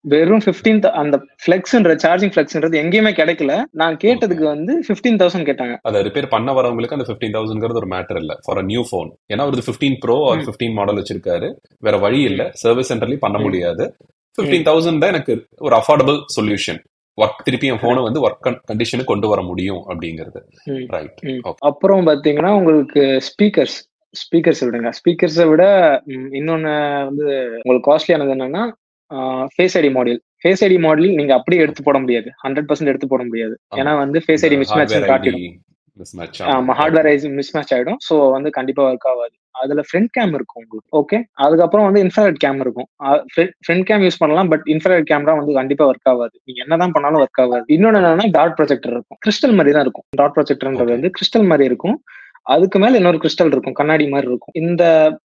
வெறும் 0.00 0.40
15 0.40 0.90
அந்த 0.90 1.26
ஃபிளெக்ஸ்ன்ற 1.46 1.92
சார்ஜிங் 2.02 2.32
ஃபிளெக்ஸ்ன்றது 2.34 2.76
எங்கேயுமே 2.82 3.12
கிடைக்கல. 3.12 3.64
நான் 3.70 3.96
கேட்டதுக்கு 3.96 4.42
வந்து 4.42 4.82
15000 4.88 5.16
தௌசண்ட் 5.16 5.48
கேட்டாங்க. 5.48 5.78
அதை 5.82 6.02
ரிப்பேர் 6.02 6.28
பண்ண 6.28 6.52
வரவங்களுக்கு 6.52 6.92
அந்த 6.92 7.12
ஃபிஃப்டீன் 7.12 7.32
தௌசண்ட்ங்கிறது 7.32 7.72
ஒரு 7.72 7.86
மேட்டர் 7.86 8.16
இல்ல. 8.16 8.38
ஃபார் 8.44 8.64
நியூ 8.64 8.84
ஃபோன் 8.92 9.10
ஏன்னா 9.34 9.46
ஒரு 9.46 9.62
ஃபிஃப்டீன் 9.66 9.96
ப்ரோ 10.00 10.14
ஒரு 10.14 10.40
ம். 10.40 10.46
ஃபிஃப்டீன் 10.46 10.72
மாடல் 10.72 10.94
வச்சிருக்காரு. 10.94 11.56
வேற 11.78 11.98
வழி 11.98 12.22
இல்ல. 12.22 12.50
சர்வீஸ் 12.52 12.94
சென்டர்லயும் 12.94 13.16
பண்ண. 13.16 13.38
முடியாது. 13.38 13.96
ஃபிஃப்டீன் 14.38 14.66
தௌசண்ட் 14.68 14.98
தான் 14.98 15.12
எனக்கு 15.12 15.46
ஒரு 15.56 15.76
அஃபோர்டபுள் 15.76 16.24
சொல்யூஷன் 16.40 16.84
ஒர்க் 17.22 17.44
திருப்பி 17.44 17.70
என் 17.72 17.82
போனை 17.82 18.00
வந்து 18.06 18.22
ஒர்க் 18.26 18.48
கண்டிஷனுக்கு 18.70 19.12
கொண்டு 19.12 19.28
வர 19.32 19.40
முடியும் 19.50 19.82
அப்படிங்கிறது. 19.90 20.40
ரைட் 20.94 21.20
அப்புறம் 21.70 22.08
பாத்தீங்கன்னா 22.08 22.50
உங்களுக்கு 22.60 23.02
ஸ்பீக்கர்ஸ் 23.28 23.76
ஸ்பீக்கர்ஸ் 24.14 24.62
விடுங்க. 24.66 24.90
ஸ்பீக்கர்ஸை 24.98 25.46
விட 25.52 25.64
இன்னொன்னு 26.40 26.74
வந்து 27.08 27.26
உங்களுக்கு 27.60 27.88
காஸ்ட்லியானது 27.90 28.34
என்னன்னா 28.36 28.64
face 29.54 29.76
ID 29.80 29.90
model 29.96 30.20
face 30.42 30.62
ID 30.66 30.78
model 30.84 31.16
நீங்க 31.18 31.32
அப்படியே 31.38 31.62
எடுத்து 31.64 31.82
போட 31.88 31.98
முடியாது. 32.04 32.28
ஹண்ட்ரட் 32.44 32.68
பர்சன்ட் 32.70 32.92
எடுத்து 32.92 33.08
போட 33.12 33.22
முடியாது. 33.28 33.54
ஏன்னா 33.80 33.92
வந்து 34.02 34.18
ஃபேஸ் 34.24 34.44
ஐடி 34.48 34.58
மிஸ் 34.62 34.74
மேட்ச் 34.78 34.94
காட்டிடும். 35.12 35.46
ஆமா 36.54 36.72
ஹார்ட்வேர் 36.80 37.10
மிஸ் 37.40 37.52
மேட்ச் 37.56 37.74
ஆயிடும். 37.76 38.00
ஸோ 38.08 38.14
வந்து 38.36 38.50
கண்டிப்பா 38.58 38.82
ஒர்க் 38.90 39.06
ஆகாது. 39.12 39.34
அதுல 39.62 39.82
ஃப்ரண்ட் 39.88 40.10
கேம் 40.16 40.34
இருக்கும் 40.38 40.60
உங்களுக்கு 40.62 40.98
ஓகே 41.00 41.18
அதுக்கப்புறம் 41.32 41.86
வந்து 41.88 42.02
இன்ஃப்ராரெட் 42.04 42.40
கேம் 42.44 42.60
இருக்கும். 42.64 42.88
ஃப்ரண்ட் 43.66 43.86
கேம் 43.90 44.04
யூஸ் 44.06 44.18
பண்ணலாம் 44.18 44.48
பட் 44.48 44.66
இன்ஃப்ராரெட் 44.74 45.08
கேமரா 45.10 45.36
வந்து 45.40 45.54
கண்டிப்பா 45.60 45.86
ஒர்க் 45.90 46.10
ஆகாது. 46.12 46.34
நீங்க 46.44 46.62
என்னதான் 46.64 46.90
பண்ணாலும் 46.90 47.22
ஒர்க் 47.24 47.42
ஆகாது. 47.44 47.64
இன்னொன்னு 47.76 48.00
என்னன்னா 48.02 48.30
டாட் 48.30 48.56
ப்ரொஜெக்டர் 48.58 48.94
இருக்கும். 48.96 49.18
கிறிஸ்டல் 49.26 49.56
மாதிரி 49.58 49.74
தான் 49.76 49.86
இருக்கும். 49.88 50.06
டாட் 50.22 50.36
ப்ரொஜெக்டர்ன்றது. 50.38 50.94
வந்து 50.96 51.10
கிறிஸ்டல் 51.18 51.48
மாதிரி 51.52 51.64
இருக்கும். 51.72 51.96
அதுக்கு 52.54 52.78
மேல 52.78 52.96
இன்னொரு 52.96 53.18
கிறிஸ்டல் 53.22 53.52
இருக்கும் 53.54 53.76
கண்ணாடி 53.78 54.04
மாதிரி 54.08 54.28
இருக்கும். 54.30 54.54
இந்த 54.54 54.82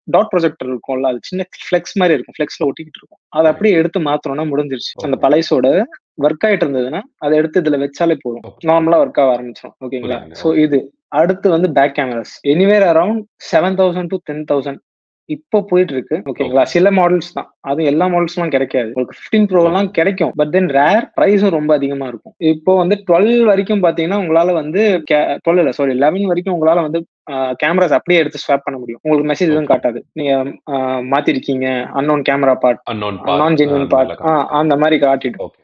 டாட் 0.04 0.32
ப்ரொஜெக்டர் 0.32 0.70
இருக்கும்ல 0.72 1.12
அது 1.12 1.20
சின்ன 1.22 1.46
ஃபிளெக்ஸ் 1.66 1.96
மாதிரி 2.02 2.16
இருக்கும். 2.18 2.36
ஃபிளெக்ஸ்ல 2.38 2.66
ஒட்டிக்கிட்டு 2.70 3.00
இருக்கும். 3.02 3.22
அதை 3.38 3.48
அப்படியே 3.52 3.76
எடுத்து 3.82 4.00
மாத்தணும்னா 4.00 4.46
முடிஞ்சிருச்சு. 4.52 4.92
அந்த. 5.04 5.18
பழைசோட 5.26 5.68
ஒர்க் 6.26 6.46
ஆயிட்டு 6.48 6.66
இருந்ததுன்னா 6.66 7.02
அதை 7.18 7.38
எடுத்து 7.38 7.62
இதுல 7.62 7.78
வச்சாலே 7.86 8.16
போதும். 8.22 8.46
நார்மலா 8.72 9.00
ஒர்க் 9.04 9.22
ஆக 9.24 9.30
ஆரம்பிச்சிடும் 9.38 9.76
ஓகேங்களா. 9.86 10.20
சோ 10.44 10.50
இது. 10.66 10.80
அடுத்து 11.12 11.48
வந்து 11.56 11.70
back 11.78 11.96
cameras 12.00 12.36
anywhere 12.54 12.88
around 12.92 13.24
seven 13.52 13.78
thousand 13.82 14.12
to 14.14 14.20
ten 14.30 14.46
thousand 14.52 14.82
இப்போ 15.30 15.58
போயிட்டு 15.70 15.94
இருக்கு 15.96 16.16
ஓகேங்களா. 16.30 16.64
சில 16.74 16.88
மாடல்ஸ் 16.98 17.32
தான். 17.38 17.48
அது 17.70 17.88
எல்லா 17.92 18.06
மாடல்ஸ்லாம் 18.14 18.52
கிடைக்காது. 18.56 18.90
உங்களுக்கு 18.92 19.16
ஃபிஃப்டீன் 19.18 19.48
ப்ரோ 19.52 19.62
எல்லாம் 19.70 19.90
கிடைக்கும். 19.98 20.34
பட் 20.40 20.52
தென் 20.56 20.70
ரேர் 20.78 21.06
ப்ரைஸும் 21.18 21.56
ரொம்ப 21.58 21.72
அதிகமா 21.80 22.08
இருக்கும். 22.12 22.34
இப்போ 22.52 22.72
வந்து 22.82 22.96
டுவெல் 23.08 23.32
வரைக்கும் 23.50 23.84
பாத்தீங்கன்னா 23.86 24.20
உங்களால 24.24 24.54
வந்து 24.60 24.82
டுவெல் 25.46 25.62
இல்ல 25.64 25.74
சாரி 25.78 25.96
லெவன் 26.04 26.30
வரைக்கும் 26.32 26.56
உங்களால 26.58 26.84
வந்து 26.88 27.02
கேமராஸ் 27.62 27.98
அப்படியே 27.98 28.22
எடுத்து 28.22 28.44
ஸ்வாப் 28.44 28.66
பண்ண 28.66 28.78
முடியும். 28.82 29.02
உங்களுக்கு 29.04 29.30
மெசேஜ் 29.32 29.52
எதுவும் 29.54 29.72
காட்டாது. 29.74 30.02
நீங்க 30.20 30.34
மாத்திருக்கீங்க 31.14 31.68
unknown 32.00 32.26
camera 32.30 32.56
part 32.66 32.84
unknown 32.94 33.20
non 33.44 33.60
genuine 33.62 33.92
part 33.96 34.14
அந்த 34.62 34.76
மாதிரி 34.84 35.00
ஓகே 35.48 35.62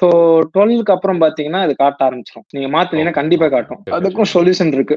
ஸோ 0.00 0.06
டுவெல்க்கு 0.54 0.90
அப்புறம் 0.90 1.20
பாத்தீங்கன்னா 1.20 1.60
அது 1.60 1.76
காட்ட 1.76 2.10
ஆரம்பிச்சிடும் 2.10 2.46
நீங்க 2.50 2.68
மாத்தினீங்கன்னா. 2.76 3.12
கண்டிப்பா 3.12 3.48
காட்டும். 3.48 3.80
அதுக்கும் 3.90 4.30
சொல்யூஷன் 4.34 4.72
இருக்கு. 4.72 4.96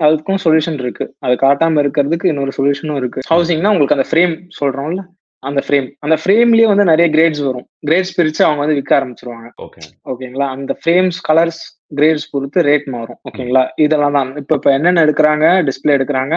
அதுக்கும் 0.00 0.40
சொல்யூஷன் 0.44 0.78
இருக்கு. 0.78 1.14
அது 1.20 1.34
காட்டாம 1.34 1.80
இருக்கிறதுக்கு 1.82 2.24
இன்னொரு 2.24 2.52
சொல்யூஷனும் 2.56 2.96
இருக்கு. 2.96 3.20
ஹவுசிங்னா 3.30 3.70
உங்களுக்கு 3.70 3.96
அந்த 3.98 4.08
ஃப்ரேம் 4.10 4.34
சொல்றோம்ல? 4.60 5.02
அந்த 5.42 5.62
ஃப்ரேம் 5.66 5.88
அந்த 6.00 6.16
ஃப்ரேம்லயே 6.16 6.66
வந்து 6.66 6.84
நிறைய 6.84 7.10
கிரேட்ஸ் 7.10 7.40
வரும். 7.40 7.66
கிரேட்ஸ் 7.86 8.14
பிரிச்சு 8.18 8.44
அவங்க 8.44 8.60
வந்து 8.60 8.74
விற்க 8.74 9.00
ஆரம்பிச்சிருவாங்க. 9.00 9.48
ஓகே 9.56 9.80
ஓகேங்களா? 10.06 10.46
அந்த 10.46 10.76
ஃப்ரேம்ஸ் 10.82 11.18
கலர்ஸ் 11.28 11.60
கிரேட்ஸ் 11.94 12.30
பொறுத்து 12.30 12.62
ரேட் 12.62 12.86
மாறும். 12.86 13.18
ஓகேங்களா? 13.28 13.62
இதெல்லாம் 13.76 14.12
தான். 14.12 14.36
இப்ப 14.36 14.54
இப்ப 14.54 14.72
என்னென்ன 14.72 15.04
எடுக்கிறாங்க? 15.04 15.46
டிஸ்பிளே 15.62 15.94
எடுக்கிறாங்க. 15.96 16.36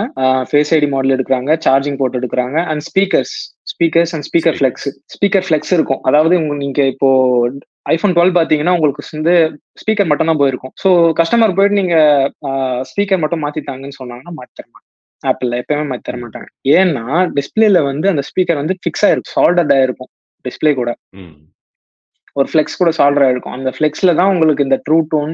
ஃபேஸ் 0.51 0.73
ஐடி 0.77 0.89
மாடல் 0.89 1.15
எடுக்கிறாங்க. 1.17 1.57
சார்ஜிங் 1.67 1.97
போர்ட் 1.97 2.15
எடுக்கிறாங்க. 2.15 2.65
And 2.65 2.79
speakers 2.79 3.35
speakers 3.79 4.13
and 4.15 4.25
speaker 4.27 4.55
flex 4.59 4.87
speaker 5.13 5.45
flex 5.47 5.73
இருக்கும். 5.75 5.99
அதாவது 6.07 6.33
உங்க 6.39 6.53
நீங்க 6.63 6.79
இப்போ 6.93 7.09
ஐபோன் 7.93 8.13
டுவெல் 8.15 8.33
பாத்தீங்கன்னா 8.37 8.73
உங்களுக்கு 8.77 9.03
வந்து 9.17 9.33
ஸ்பீக்கர் 9.81 10.09
மட்டும் 10.09 10.29
தான் 10.29 10.39
போயிருக்கும். 10.41 10.73
ஸோ 10.81 10.89
கஸ்டமர் 11.19 11.55
போயிட்டு 11.57 11.77
நீங்க 11.81 11.95
ஸ்பீக்கர் 12.89 13.21
மட்டும் 13.21 13.43
மாத்தித்தாங்கன்னு 13.43 13.97
சொன்னாங்கன்னா 13.99 14.33
மாத்தி 14.39 14.53
தர 14.59 14.65
மாட்டாங்க. 14.67 14.87
ஆப்பிள்ல 15.23 15.59
எப்பயுமே 15.61 15.85
மாத்தி 15.91 16.05
தர 16.09 16.17
மாட்டாங்க. 16.23 16.49
ஏன்னா 16.79 17.05
டிஸ்பிளேல 17.37 17.83
வந்து 17.91 18.09
அந்த 18.11 18.25
ஸ்பீக்கர் 18.29 18.59
வந்து 18.61 18.75
ஃபிக்ஸ் 18.81 19.05
ஆயிருக்கும் 19.07 19.35
சால்டட் 19.37 19.73
ஆயிருக்கும் 19.77 20.11
டிஸ்பிளே 20.45 20.73
கூட. 20.81 20.89
ஒரு 22.39 22.47
ஃப்ளெக்ஸ் 22.51 22.79
கூட 22.81 22.91
சால்டர் 22.99 23.25
ஆயிருக்கும். 23.27 23.55
அந்த 23.59 23.71
ஃப்ளெக்ஸ்ல 23.77 24.13
தான் 24.19 24.31
உங்களுக்கு 24.33 24.67
இந்த 24.67 24.79
ட்ரூ 24.87 24.99
டோன் 25.13 25.33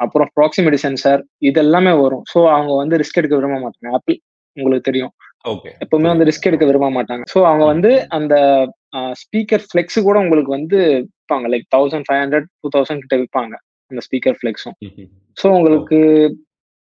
அப்புறம் 0.00 0.30
ப்ராக்சிமிட்டி 0.38 0.80
சென்சார் 0.86 1.20
இது 1.48 1.60
எல்லாமே 1.66 1.94
வரும். 2.04 2.24
ஸோ 2.32 2.38
அவங்க 2.54 2.72
வந்து 2.82 2.98
ரிஸ்க் 3.02 3.20
எடுக்க 3.22 3.34
விரும்ப 3.40 3.58
மாட்டாங்க. 3.64 3.90
ஆப்பிள் 3.98 4.18
உங்களுக்கு 4.56 4.88
தெரியும். 4.90 5.12
எப்பவுமே 5.82 6.08
வந்து 6.12 6.26
ரிஸ்க் 6.28 6.48
எடுக்க 6.50 6.64
விரும்ப 6.64 6.88
மாட்டாங்க. 6.90 7.24
ஸோ 7.32 7.38
அவங்க 7.50 7.64
வந்து. 7.64 7.90
அந்த 8.18 8.34
ஸ்பீக்கர் 9.22 9.64
ஃபிளெக்ஸ் 9.68 9.98
கூட 10.08 10.16
உங்களுக்கு 10.18 10.50
வந்து 10.56 10.78
விற்பாங்க 11.04 11.48
like 11.52 11.66
thousand 11.76 12.06
five 12.08 12.20
hundred 12.22 12.46
two 12.62 12.70
thousand 12.76 13.02
கிட்ட 13.04 13.16
விற்பாங்க 13.22 13.54
அந்த 13.90 14.02
ஸ்பீக்கர் 14.06 14.36
ஃபிளெக்ஸும். 14.40 14.76
ஸோ 15.38 15.46
உங்களுக்கு 15.58 15.98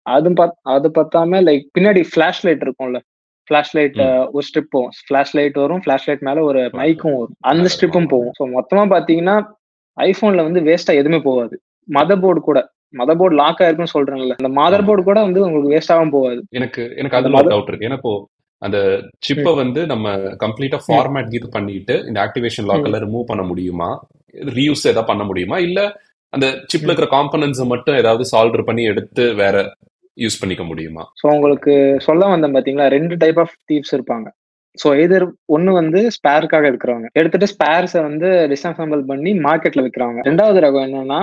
அது 0.06 0.30
பத் 0.40 0.56
அது 0.74 0.88
பத்தாம 0.98 1.40
லைக் 1.48 1.64
பின்னாடி 1.76 2.02
ஃபிளாஷ் 2.10 2.42
லைட் 2.46 2.64
இருக்கும்ல 2.66 3.00
ஃபிளாஷ் 3.50 3.72
லைட் 3.78 3.96
ஒரு 4.34 4.44
ஸ்ட்ரிப் 4.48 4.72
போகும். 4.74 4.92
ஃபிளாஷ் 5.06 5.32
லைட் 5.38 5.56
வரும். 5.62 5.80
ஃபிளாஷ் 5.84 6.06
லைட் 6.08 6.26
மேல 6.28 6.42
ஒரு. 6.50 6.60
மைக்கும் 6.80 7.16
வரும். 7.20 7.36
அந்த 7.50 7.68
ஸ்ட்ரிப்பும் 7.74 8.10
போகும். 8.12 8.34
ஸோ 8.38 8.44
மொத்தமா 8.56 8.84
பாத்தீங்கன்னா 8.94 9.36
ஐபோன்ல 9.98 10.42
வந்து 10.48 10.60
வேஸ்டா 10.68 10.92
எதுவுமே 11.00 11.20
போகாது. 11.28 11.54
மதர் 11.88 12.22
போர்டு 12.24 12.40
கூட. 12.40 12.58
மதர் 12.94 13.18
போர்டு 13.20 13.34
லாக் 13.40 13.60
ஆயிருக்குன்னு 13.62 13.94
சொல்றேன்ல. 13.96 14.36
அந்த 14.40 14.50
மதர் 14.60 14.86
போர்டு 14.88 15.02
கூட 15.08 15.18
வந்து 15.26 15.40
உங்களுக்கு 15.46 15.72
வேஸ்டாகவும் 15.74 16.14
போகாது. 16.16 16.40
எனக்கு 16.50 16.82
எனக்கு 16.96 17.34
மதர் 17.36 17.52
டவுட் 17.54 17.70
இருக்கு. 17.70 17.88
ஏன்னா 17.88 17.98
இப்போ 18.00 18.14
அந்த 18.62 18.78
சிப்பை 19.26 19.52
வந்து 19.54 19.80
நம்ம 19.86 20.06
கம்ப்ளீட்டா 20.44 20.78
ஃபார்மேட் 20.86 21.36
இது 21.38 21.48
பண்ணிட்டு 21.48 21.94
இந்த 22.08 22.18
ஆக்டிவேஷன் 22.26 22.68
லாக் 22.70 22.86
எல்லாம் 22.88 23.04
ரிமூவ் 23.06 23.30
பண்ண 23.30 23.42
முடியுமா? 23.42 23.90
ரீயூஸ் 24.56 24.84
ஏதாவது 24.86 25.10
பண்ண 25.10 25.22
முடியுமா? 25.24 25.58
இல்ல 25.58 25.80
அந்த 26.32 26.46
சிப்ல 26.72 26.90
இருக்கிற 26.90 27.08
காம்பனன்ட்ஸை 27.16 27.66
மட்டும் 27.66 27.96
ஏதாவது 27.96 28.24
சால்டர் 28.24 28.66
பண்ணி 28.68 28.82
எடுத்து 28.84 29.24
வேற 29.34 29.56
யூஸ் 30.16 30.40
பண்ணிக்க 30.40 30.64
முடியுமா? 30.64 31.04
ஸோ 31.20 31.26
உங்களுக்கு 31.36 31.72
சொல்ல 32.08 32.28
வந்தேன் 32.28 32.54
பாத்தீங்களா? 32.56 32.88
ரெண்டு 32.88 33.14
டைப் 33.16 33.38
ஆஃப் 33.38 33.56
தீப்ஸ் 33.70 33.94
இருப்பாங்க. 33.96 34.28
ஸோ 34.78 34.88
எதிர் 35.04 35.24
ஒன்னு 35.46 35.70
வந்து 35.72 36.00
ஸ்பேருக்காக 36.16 36.66
இருக்கிறவங்க 36.70 37.08
எடுத்துட்டு 37.12 37.46
ஸ்பேர்ஸை 37.54 38.02
வந்து 38.08 38.28
டிஸ்அசம்பிள் 38.52 39.02
பண்ணி 39.04 39.30
மார்க்கெட்ல 39.46 39.84
விற்கிறவங்க 39.86 40.22
ரெண்டாவது 40.28 40.60
ரகம் 40.64 40.86
என்னன்னா 40.88 41.20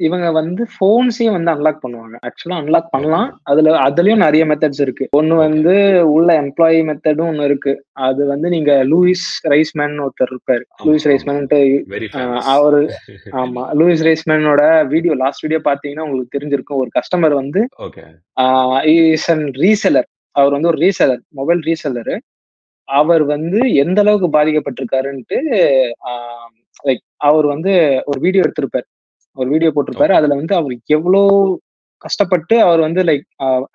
இவங்க 0.00 0.30
வந்து 0.30 0.66
போன்ஸையும் 0.78 1.34
வந்து 1.36 1.50
அன்லாக் 1.50 1.82
பண்ணுவாங்க. 1.82 2.16
ஆக்சுவலா 2.26 2.56
அன்லாக் 2.62 2.88
பண்ணலாம். 2.90 3.40
அதுல 3.42 3.76
அதுலயும் 3.78 4.16
நிறைய 4.16 4.44
மெத்தட்ஸ் 4.44 4.80
இருக்கு. 4.80 5.08
ஒன்னு 5.10 5.34
வந்து 5.34 5.74
உள்ள 6.08 6.42
எம்ப்ளாயி 6.42 6.80
மெத்தடும் 6.88 7.28
ஒன்னு 7.28 7.44
இருக்கு. 7.44 7.72
அது 7.92 8.26
வந்து 8.26 8.48
நீங்க 8.48 8.84
லூயிஸ் 8.84 9.26
ரைஸ்மேன் 9.48 9.96
ஒருத்தர் 10.06 10.32
இருப்பாரு. 10.32 10.64
லூயிஸ் 10.84 11.06
வெரி 11.92 12.08
அவரு 12.54 12.80
ஆமா. 13.42 13.64
லூயிஸ் 13.74 14.04
ரைஸ்மேனோட 14.08 14.62
வீடியோ 14.86 15.14
லாஸ்ட் 15.14 15.44
வீடியோ 15.46 15.60
பாத்தீங்கன்னா 15.64 16.06
உங்களுக்கு 16.06 16.36
தெரிஞ்சிருக்கும். 16.36 16.80
ஒரு 16.82 16.90
கஸ்டமர் 16.98 17.34
வந்து 17.34 17.62
இஸ் 19.12 19.30
அன் 19.30 19.46
ரீசெலர் 19.64 20.08
அவர் 20.36 20.52
வந்து 20.52 20.68
ஒரு 20.68 20.78
ரீசெலர் 20.78 21.20
மொபைல் 21.28 21.60
ரீசெலரு 21.60 22.16
அவர் 22.88 23.22
வந்து 23.24 23.74
எந்த 23.74 24.00
அளவுக்கு 24.00 24.28
பாதிக்கப்பட்டிருக்காருன்ட்டு 24.38 25.38
லைக் 26.84 27.04
அவர் 27.16 27.46
வந்து 27.46 27.72
ஒரு 28.04 28.20
வீடியோ 28.20 28.42
எடுத்திருப்பாரு. 28.42 28.86
ஒரு 29.36 29.48
வீடியோ 29.54 29.70
போட்டிருப்பாரு. 29.74 30.12
அதுல 30.18 30.36
வந்து 30.40 30.54
அவர் 30.58 30.74
எவ்வளோ 30.96 31.20
கஷ்டப்பட்டு 32.04 32.54
அவர் 32.66 32.80
வந்து 32.86 33.00
லைக் 33.08 33.24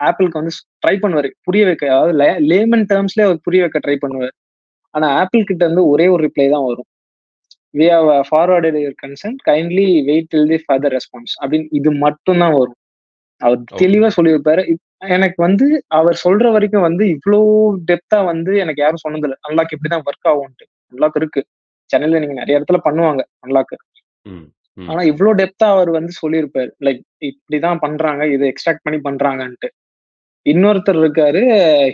ஆப்பிளுக்கு 0.07 0.39
வந்து 0.41 0.53
ட்ரை 0.83 0.95
பண்ணுவாரு. 1.03 1.29
புரிய 1.47 1.63
வைக்க 1.65 1.85
அதாவது 1.95 2.13
லேமன் 2.51 2.85
டேர்ம்ஸ்ல 2.91 3.25
அவர் 3.27 3.39
புரிய 3.47 3.61
வைக்க 3.65 3.79
ட்ரை 3.85 3.95
பண்ணுவார். 4.03 4.33
ஆனா 4.95 5.07
ஆப்பிள் 5.21 5.47
கிட்ட 5.49 5.63
இருந்து 5.65 5.83
ஒரே 5.93 6.05
ஒரு 6.13 6.21
ரிப்ளை 6.27 6.47
தான் 6.53 6.67
வரும். 6.69 6.87
We 7.73 7.87
have 7.93 8.09
forwarded 8.29 8.77
your 8.83 8.99
consent 9.03 9.41
kindly 9.49 9.87
wait 10.09 10.29
till 10.33 10.51
the 10.53 10.59
further 10.65 10.93
response 10.97 11.33
அப்படின்னு 11.41 11.67
இது 11.79 11.89
மட்டும் 12.05 12.41
தான் 12.43 12.55
வரும். 12.59 12.77
அவர். 13.41 13.59
தெளிவா 13.83 14.09
சொல்லியிருப்பாரு 14.17 14.63
எனக்கு 15.17 15.39
வந்து 15.45 15.65
அவர் 15.97 16.17
சொல்ற 16.23 16.47
வரைக்கும் 16.55 16.85
வந்து 16.87 17.03
இவ்வளோ 17.15 17.39
டெப்தா 17.89 18.19
வந்து 18.31 18.51
எனக்கு 18.63 18.81
யாரும் 18.83 19.03
சொன்னதில்லை. 19.05 19.37
அன்லாக் 19.47 19.73
இப்படிதான் 19.75 20.05
ஒர்க் 20.09 20.29
ஆகும்ட்டு 20.31 20.65
அன்லாக் 20.93 21.19
இருக்கு. 21.21 21.41
சென்னையில 21.89 22.19
நீங்க 22.23 22.35
நிறைய 22.41 22.57
இடத்துல 22.59 22.79
பண்ணுவாங்க. 22.87 23.21
அன்லாக். 23.45 23.75
ஆனா 24.87 25.01
இவ்வளோ 25.01 25.33
டெப்தா 25.33 25.67
அவர் 25.67 25.89
வந்து 25.89 26.11
சொல்லியிருப்பாரு. 26.27 26.69
லைக் 26.79 27.01
இப்படிதான் 27.19 27.77
பண்றாங்க 27.79 28.27
இதை 28.27 28.53
எக்ஸ்ட்ராக்ட் 28.53 28.77
பண்ணி 28.81 28.99
பண்றாங்கன்ட்டு. 29.09 29.69
இன்னொருத்தர் 30.49 30.99
இருக்காரு 30.99 31.41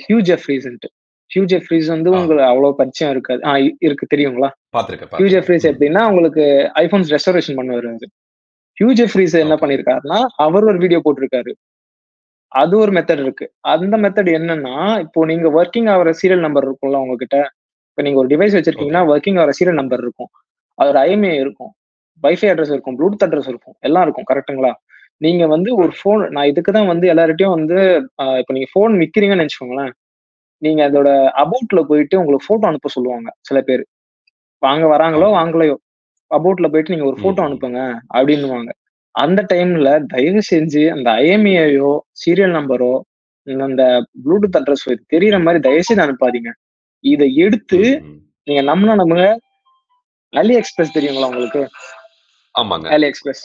ஹியூ 0.08 0.22
ஜெஃப்ரீஸ்ன்ட்டு 0.22 1.14
ஹியூ 1.36 1.44
ஜெஃப்ரீஸ் 1.44 1.86
வந்து. 1.86 2.12
உங்களுக்கு 2.12 2.44
அவ்வளவு 2.44 2.76
பரிச்சயம் 2.76 3.14
இருக்காது. 3.14 3.46
ஆ 3.46 3.56
இ- 3.56 3.76
இருக்கு 3.80 4.08
தெரியுங்களா? 4.16 4.50
பாத்திருக்கேன் 4.78 5.08
ஹியூ 5.12 5.26
ஜெஃப்ரீஸ் 5.26 5.60
பாத்திருக்கேன். 5.60 5.76
எப்படின்னா 5.80 6.10
உங்களுக்கு 6.10 6.72
ஐபோன்ஸ் 6.76 7.18
ரெஸ்டரேஷன் 7.18 7.56
பண்ணுவாரு 7.56 7.88
அவரு. 7.88 8.10
ஹியூ 8.84 8.88
ஜெஃப்ரீஸ் 8.88 9.40
என்ன. 9.40 9.56
பண்ணிருக்காருன்னா 9.56 10.26
அவர் 10.36 10.64
ஒரு 10.64 10.78
வீடியோ 10.78 11.02
போட்டிருக்காரு. 11.06 11.54
அது 12.48 12.78
ஒரு 12.78 12.92
மெத்தட் 12.92 13.22
இருக்கு. 13.22 13.52
அந்த 13.60 13.98
மெத்தட் 13.98 14.26
என்னன்னா 14.26 15.00
இப்போ 15.00 15.26
நீங்க 15.26 15.64
ஒர்க்கிங் 15.64 15.90
ஆகிற 15.90 16.12
சீரியல் 16.22 16.40
நம்பர் 16.40 16.72
இருக்கும்ல 16.72 16.96
உங்ககிட்ட. 16.96 17.50
இப்போ 17.90 18.02
நீங்க 18.02 18.20
ஒரு 18.20 18.28
டிவைஸ் 18.28 18.50
வச்சிருக்கீங்கன்னா 18.50 19.02
ஒர்க்கிங் 19.02 19.40
ஆகிற 19.40 19.52
சீரியல் 19.60 19.74
நம்பர் 19.74 20.00
இருக்கும். 20.00 20.28
அதோட 20.82 20.98
ஐஎம்ஏ 21.08 21.40
இருக்கும். 21.40 21.74
வைஃபை 22.24 22.50
அட்ரஸ் 22.52 22.74
இருக்கும் 22.74 22.98
ப்ளூடூத் 22.98 23.26
அட்ரஸ் 23.26 23.50
இருக்கும் 23.52 23.76
எல்லாம் 23.84 24.06
இருக்கும் 24.06 24.28
கரெக்ட்டுங்களா 24.30 24.72
நீங்க 25.22 25.44
வந்து 25.48 25.70
ஒரு 25.82 25.92
ஃபோன் 25.98 26.22
நான் 26.32 26.50
இதுக்கு 26.52 26.72
தான் 26.72 26.90
வந்து 26.92 27.06
எல்லார்ட்டையும் 27.12 27.56
வந்து 27.58 27.78
இப்போ 28.40 28.54
நீங்க 28.54 28.70
ஃபோன் 28.72 28.94
விற்கிறீங்கன்னு 29.02 29.46
வச்சுக்கோங்களேன் 29.46 29.92
நீங்க 30.62 30.82
அதோட 30.88 31.10
அபவுட்ல 31.44 31.80
போயிட்டு 31.90 32.16
உங்களுக்கு 32.22 32.48
போட்டோ 32.50 32.68
அனுப்ப 32.68 32.90
சொல்லுவாங்க 32.96 33.30
சில 33.42 33.60
பேர் 33.62 33.84
வாங்க 34.62 34.86
வராங்களோ. 34.88 35.28
வாங்கலையோ 35.36 35.76
அபவுட்ல 36.32 36.68
போயிட்டு 36.68 36.94
நீங்க 36.94 37.08
ஒரு 37.08 37.18
போட்டோ 37.24 37.42
ம். 37.42 37.48
அனுப்புங்க 37.48 37.80
அப்படின்னுவாங்க 38.16 38.72
அந்த 39.16 39.42
டைம்ல 39.52 39.90
தயவு 40.14 40.42
செஞ்சு 40.44 40.84
அந்த 40.92 41.08
ஐஎம்ஏயோ 41.22 41.92
சீரியல் 42.22 42.56
நம்பரோ 42.58 42.94
அந்த 43.68 43.84
ப்ளூடூத் 44.24 44.58
அட்ரஸ் 44.60 44.86
தெரியற 45.14 45.38
மாதிரி 45.44 45.60
தயவு 45.64 45.88
செய்து 45.88 46.06
அனுப்பாதீங்க 46.06 46.52
இதை 47.04 47.28
எடுத்து. 47.38 47.80
நீங்க 48.48 48.62
நம்பினா 48.70 48.96
நம்புங்க 48.96 49.26
அலி 50.34 50.54
எக்ஸ்பிரஸ் 50.56 50.96
தெரியுங்களா 50.96 51.30
உங்களுக்கு 51.32 51.62
ஆமாங்க. 52.56 52.88
அலி 52.90 53.08
எக்ஸ்பிரஸ் 53.08 53.44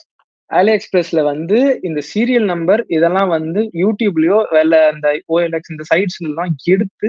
அலி 0.51 0.73
எக்ஸ்பிரஸ்ல 0.73 1.21
வந்து 1.23 1.59
இந்த 1.83 2.01
சீரியல் 2.13 2.45
நம்பர் 2.45 2.81
இதெல்லாம் 2.89 3.29
வந்து 3.29 3.61
யூடியூப்லயோ 3.83 4.39
இல்ல 4.63 4.77
அந்த 4.93 5.09
ஓஎல்எக்ஸ் 5.29 5.71
இந்த 5.71 5.85
சைட்ஸ்ல 5.93 6.29
எல்லாம் 6.31 6.55
எடுத்து 6.67 7.09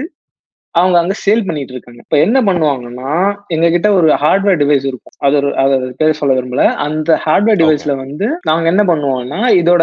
அவங்க 0.74 0.96
அங்க 0.98 1.14
சேல் 1.22 1.44
பண்ணிட்டு 1.44 1.72
இருக்காங்க. 1.72 2.00
இப்ப 2.00 2.16
என்ன 2.18 2.38
பண்ணுவாங்கன்னா 2.42 3.10
எங்க 3.48 3.70
கிட்ட 3.70 3.92
ஒரு 3.92 4.08
ஹார்ட்வேர் 4.14 4.60
டிவைஸ் 4.62 4.86
இருக்கும். 4.86 5.16
அது 5.18 5.34
ஒரு 5.36 5.56
அது 5.56 5.94
பேர் 5.96 6.12
சொல்ல 6.12 6.34
விரும்பல. 6.34 6.64
அந்த 6.86 7.20
ஹார்ட்வேர் 7.24 7.60
டிவைஸ்ல 7.62 7.96
வந்து 7.96 8.28
நாங்க 8.42 8.66
என்ன 8.68 8.84
பண்ணுவோம்னா 8.84 9.40
இதோட 9.60 9.82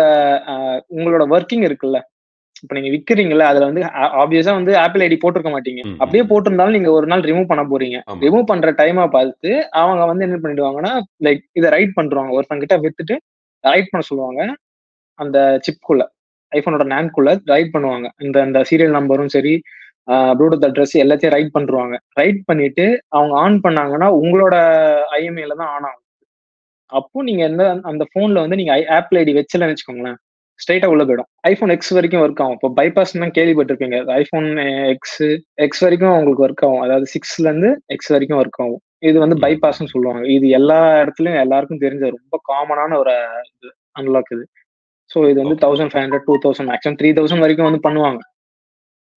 உங்களோட 0.89 1.25
ஒர்க்கிங் 1.35 1.65
இருக்குல்ல? 1.69 1.99
இப்ப 2.63 2.73
நீங்க 2.77 2.89
விக்கிறீங்கல்ல 2.95 3.45
அதுல 3.49 3.67
வந்து 3.69 3.81
ஆப்வியஸா 4.21 4.53
வந்து 4.57 4.71
ஆப்பிள் 4.83 5.03
ஐடி 5.05 5.17
போட்டிருக்க 5.21 5.51
மாட்டீங்க. 5.53 5.81
அப்படியே. 6.03 6.23
போட்டிருந்தாலும் 6.31 6.75
நீங்க 6.77 6.89
ஒரு 6.97 7.07
நாள் 7.11 7.23
ரிமூவ் 7.29 7.49
பண்ண 7.51 7.63
போறீங்க. 7.71 7.97
ரிமூவ் 8.25 8.49
பண்ற 8.51 8.71
டைமா 8.79 9.05
பார்த்து 9.17 9.51
அவங்க 9.81 10.05
வந்து 10.11 10.25
என்ன 10.27 10.39
பண்ணிடுவாங்கன்னா 10.43 10.93
லைக் 11.27 11.43
இதை 11.59 11.69
ரைட் 11.75 11.97
பண்றாங்க 11.99 12.35
ஒருத்தங்க 12.37 12.63
கிட்ட 12.65 12.77
வித்துட்டு 12.85 13.17
ரைட் 13.63 13.91
பண்ண 13.91 14.03
சொல்லுவாங்க. 14.09 14.41
அந்த 15.19 15.37
சிப்குள்ள 15.67 16.03
ஐபோனோட 16.51 16.83
நேன்குள்ள 16.93 17.31
ரைட் 17.53 17.73
பண்ணுவாங்க. 17.73 18.07
இந்த 18.25 18.37
இந்த 18.47 18.59
சீரியல் 18.69 18.97
நம்பரும் 18.99 19.33
சரி 19.37 19.53
ப்ளூடூத் 20.37 20.65
அட்ரஸ் 20.67 20.93
எல்லாத்தையும் 21.03 21.33
ரைட் 21.35 21.55
பண்ணுவாங்க 21.55 21.95
ரைட் 22.19 22.39
பண்ணிட்டு 22.49 22.85
அவங்க 23.15 23.33
ஆன் 23.43 23.57
பண்ணாங்கன்னா 23.65 24.07
உங்களோட 24.21 24.55
ஐஎம்ஏல 25.17 25.57
தான் 25.61 25.71
ஆன் 25.75 25.87
ஆகும். 25.89 26.05
அப்போ 26.91 27.23
நீங்க 27.27 27.41
எந்த 27.49 27.63
அந்த 27.91 28.03
போன்ல 28.15 28.43
வந்து 28.45 28.59
நீங்க 28.61 28.73
ஆப்பிள் 28.97 29.19
ஐடி 29.21 29.33
வச்சலன்னு 29.39 29.73
வச்சுக்கோங்களேன். 29.73 30.17
ஸ்ட்ரைட்டா 30.59 30.85
உள்ள 30.85 31.03
போயிடும். 31.03 31.29
ஐபோன் 31.41 31.71
எக்ஸ் 31.75 31.93
வரைக்கும் 31.97 32.21
ஒர்க் 32.25 32.41
ஆகும். 32.43 32.55
இப்போ 32.57 32.69
பைபாஸ் 32.79 33.13
தான் 33.23 33.35
கேள்விப்பட்டிருப்பீங்க. 33.37 33.97
ஐபோன் 34.21 34.47
எக்ஸ் 34.93 35.21
எக்ஸ் 35.65 35.83
வரைக்கும் 35.85 36.15
உங்களுக்கு 36.17 36.45
ஒர்க் 36.47 36.63
ஆகும். 36.67 36.81
அதாவது 36.81 37.05
சிக்ஸ்ல 37.15 37.45
இருந்து 37.45 37.81
எக்ஸ் 37.87 38.07
வரைக்கும் 38.07 38.39
ஒர்க் 38.41 38.61
ஆகும். 38.63 38.81
இது 38.99 39.19
வந்து 39.19 39.35
ம். 39.35 39.41
பைபாஸ்னு 39.45 39.91
சொல்லுவாங்க. 39.93 40.23
இது 40.27 40.47
எல்லா 40.49 40.79
இடத்துலயும் 41.03 41.41
எல்லாருக்கும் 41.43 41.83
தெரிஞ்ச 41.85 42.03
ரொம்ப 42.17 42.39
காமனான 42.51 42.97
ஒரு 42.97 43.13
இது 43.49 43.69
அன்லாக் 43.91 44.31
இது. 44.35 44.43
ஸோ 45.11 45.19
இது 45.29 45.37
வந்து. 45.43 45.57
Thousand 45.65 45.91
five 45.91 46.03
hundred 46.03 46.27
two 46.27 46.35
thousand 46.45 46.69
maximum 46.71 46.97
three 46.99 47.11
thousand 47.13 47.39
வரைக்கும் 47.39 47.67
வந்து 47.69 47.85
பண்ணுவாங்க. 47.87 48.21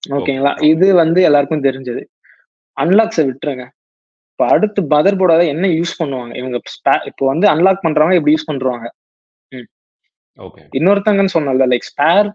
ஓகேங்களா. 0.02 0.52
இது 0.62 0.94
வந்து 0.94 1.22
எல்லாருக்கும் 1.22 1.66
தெரிஞ்சது. 1.68 2.02
அன்லாக்ஸை 2.76 3.24
விட்டுருங்க. 3.26 3.64
இப்போ 4.30 4.44
அடுத்து 4.54 4.80
மதர் 4.92 5.18
போர்டாக 5.20 5.44
என்ன 5.46 5.66
யூஸ் 5.78 5.98
பண்ணுவாங்க? 5.98 6.32
இவங்க 6.36 6.56
இப்போ 7.04 7.26
வந்து 7.26 7.46
அன்லாக் 7.48 7.84
பண்றவங்க 7.86 8.16
இப்படி 8.18 8.34
யூஸ் 8.36 8.50
பண்றாங்க? 8.50 8.86
இன்னொருத்தங்கன்னு 10.78 11.34
சொன்னல 11.36 11.66
லைக் 11.72 11.88
ஸ்பேர் 11.90 12.28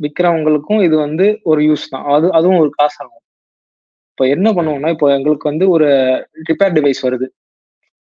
விற்கிறவங்களுக்கும் 0.00 0.80
இது 0.86 0.96
வந்து 1.06 1.26
ஒரு 1.50 1.60
யூஸ் 1.68 1.84
தான். 1.92 2.06
அது 2.14 2.26
அதுவும் 2.38 2.60
ஒரு 2.62 2.70
காசு 2.78 2.96
ஆகும் 3.02 3.22
இப்போ 4.12 4.24
என்ன 4.34 4.48
பண்ணுவோம்னா 4.56 4.90
இப்போ 4.94 5.06
எங்களுக்கு 5.16 5.46
வந்து 5.50 5.64
ஒரு 5.74 5.86
ரிப்பேர் 6.48 6.74
டிவைஸ் 6.76 7.00
வருது. 7.06 7.26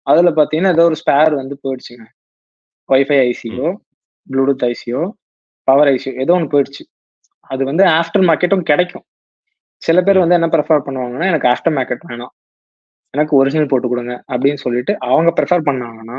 அதுல 0.06 0.30
பாத்தீங்கன்னா 0.38 0.72
ஏதோ 0.76 0.84
ஒரு 0.90 0.96
ஸ்பேர் 1.02 1.34
வந்து 1.40 1.54
போயிடுச்சுங்க. 1.64 2.04
வைஃபை 2.88 3.18
ஐசியோ 3.30 3.68
ப்ளூடூத் 4.26 4.64
ஐசியோ 4.70 5.02
பவர் 5.68 5.90
ஐசியோ 5.94 6.12
ஏதோ 6.24 6.34
ஒன்று 6.36 6.52
போயிடுச்சு. 6.54 6.84
அது 7.50 7.62
வந்து 7.70 7.84
ஆஃப்டர் 7.98 8.24
மார்க்கெட்டும் 8.28 8.66
கிடைக்கும். 8.70 9.04
சில 9.82 9.98
பேர் 10.06 10.22
வந்து 10.22 10.36
என்ன 10.38 10.48
ப்ரிஃபர் 10.54 10.84
பண்ணுவாங்கன்னா 10.86 11.26
எனக்கு 11.32 11.48
ஆஃப்டர் 11.52 11.74
மார்க்கெட் 11.78 12.06
வேணாம். 12.10 12.32
எனக்கு 13.14 13.32
ஒரிஜினல் 13.40 13.70
போட்டு 13.70 13.88
கொடுங்க 13.92 14.14
அப்படின்னு 14.32 14.60
சொல்லிட்டு 14.64 14.92
அவங்க 15.10 15.30
ப்ரிஃபர் 15.38 15.66
பண்ணாங்கன்னா 15.68 16.18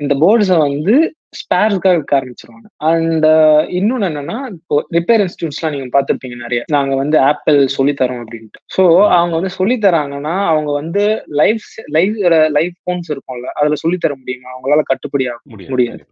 இந்த 0.00 0.14
போர்ட்ஸை 0.22 0.58
வந்து 0.66 0.94
ஸ்பேர்ஸ்க்காக 1.38 1.94
விற்க 1.96 2.12
ஆரம்பிச்சிருவாங்க. 2.18 2.66
அண்ட் 2.90 3.26
இன்னொன்னு 3.78 4.06
என்னன்னா 4.08 4.36
இப்போ 4.52 4.76
ரிப்பேர் 4.96 5.22
இன்ஸ்டியூட்ஸ்லாம் 5.24 5.74
நீங்க 5.74 5.88
பார்த்துருப்பீங்க 5.94 6.36
நிறைய. 6.44 6.60
நாங்க 6.76 6.92
வந்து 6.94 7.16
ஆப்பிள் 7.30 7.58
சொல்லி 7.76 7.92
தரோம் 7.92 8.22
அப்படின்ட்டு 8.22 8.60
ஸோ. 8.76 8.84
அவங்க 9.18 9.34
வந்து 9.38 9.52
சொல்லி 9.58 9.76
தராங்கன்னா 9.76 10.34
அவங்க 10.52 10.70
வந்து 10.80 11.02
லைவ் 11.40 11.60
லைவ் 11.96 12.14
லைவ் 12.56 12.72
போன்ஸ் 12.86 13.10
இருக்கும்ல 13.14 13.50
அதுல 13.60 13.78
சொல்லி 13.82 13.98
தர 13.98 14.14
முடியுமா? 14.20 14.48
அவங்களால 14.54 14.84
கட்டுப்படி 14.92 15.26
ஆகும் 15.32 15.68
முடியாது. 15.74 16.02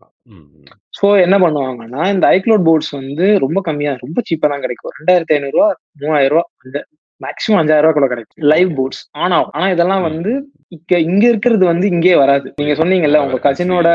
ஸோ 0.99 1.07
என்ன 1.25 1.37
பண்ணுவாங்கன்னா 1.39 2.03
இந்த 2.15 2.27
ஐக்ளோட் 2.37 2.67
போர்ட்ஸ் 2.69 2.93
வந்து 3.01 3.27
ரொம்ப 3.47 3.59
கம்மியா 3.61 3.95
ரொம்ப 4.05 4.21
சீப்பா 4.29 4.47
தான் 4.53 4.65
கிடைக்கும். 4.67 4.95
ரெண்டாயிரத்தி 4.99 5.35
ஐநூறு 5.37 5.57
ரூபா 5.57 5.71
மூவாயிரம் 6.03 6.35
ரூபா 6.35 6.45
அந்த 6.65 6.79
மேக்ஸிமம் 7.21 7.61
அஞ்சாயிரம் 7.61 7.85
ரூபாய்க்குள்ள 7.85 8.07
கிடைக்கும். 8.07 8.47
லைவ் 8.47 8.71
போட்ஸ் 8.79 9.03
ஆன் 9.11 9.31
ஆனா 9.31 9.71
இதெல்லாம். 9.71 10.03
வந்து 10.03 10.51
இங்க 10.69 10.99
இங்க 10.99 11.29
இருக்கிறது 11.29 11.65
வந்து 11.65 11.87
இங்கே 11.87 12.15
வராது. 12.17 12.55
நீங்க. 12.57 12.85
சொன்னீங்கல்ல 12.85 13.25
உங்க 13.25 13.53
கசினோட. 13.53 13.89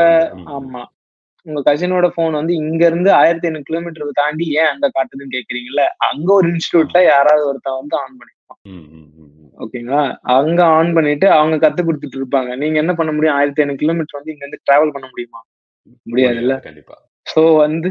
ஆமா. 0.50 0.84
உங்க 1.44 1.74
கசினோட 1.74 2.08
போன் 2.08 2.32
வந்து 2.32 2.54
இங்க 2.54 2.86
இருந்து 2.86 3.12
ஆயிரத்தி 3.12 3.46
ஐநூறு 3.46 3.62
கிலோமீட்டர் 3.62 4.08
தாண்டி 4.12 4.46
ஏன் 4.48 4.64
அங்க 4.64 4.88
காட்டுதுன்னு 4.88 5.34
கேக்குறீங்கல்ல 5.34 5.80
அங்க 5.98 6.32
ஒரு 6.32 6.48
இன்ஸ்டியூட்ல 6.48 7.04
யாராவது 7.04 7.46
ஒருத்தன் 7.46 7.78
வந்து 7.80 7.96
ஆன் 7.96 8.16
பண்ணிருப்பான். 8.16 8.60
ஓகேங்களா? 9.58 10.16
அங்க 10.22 10.64
ஆன் 10.64 10.92
பண்ணிட்டு 10.92 11.30
அவங்க 11.30 11.70
கத்து 11.70 11.82
கொடுத்துட்டு 11.82 12.20
இருப்பாங்க. 12.20 12.56
நீங்க 12.56 12.78
என்ன 12.78 12.94
பண்ண 12.94 13.12
முடியும்? 13.12 13.36
ஆயிரத்தி 13.36 13.62
ஐநூறு 13.62 13.78
கிலோமீட்டர் 13.78 14.20
வந்து 14.20 14.32
இங்க 14.32 14.46
இருந்து 14.46 14.62
டிராவல் 14.70 14.92
பண்ண 14.92 15.08
முடியுமா? 15.08 15.44
முடியாதுல்ல. 16.10 16.42
முடியாது, 16.42 16.60
கண்டிப்பா. 16.60 17.11
சோ 17.26 17.56
வந்து 17.56 17.88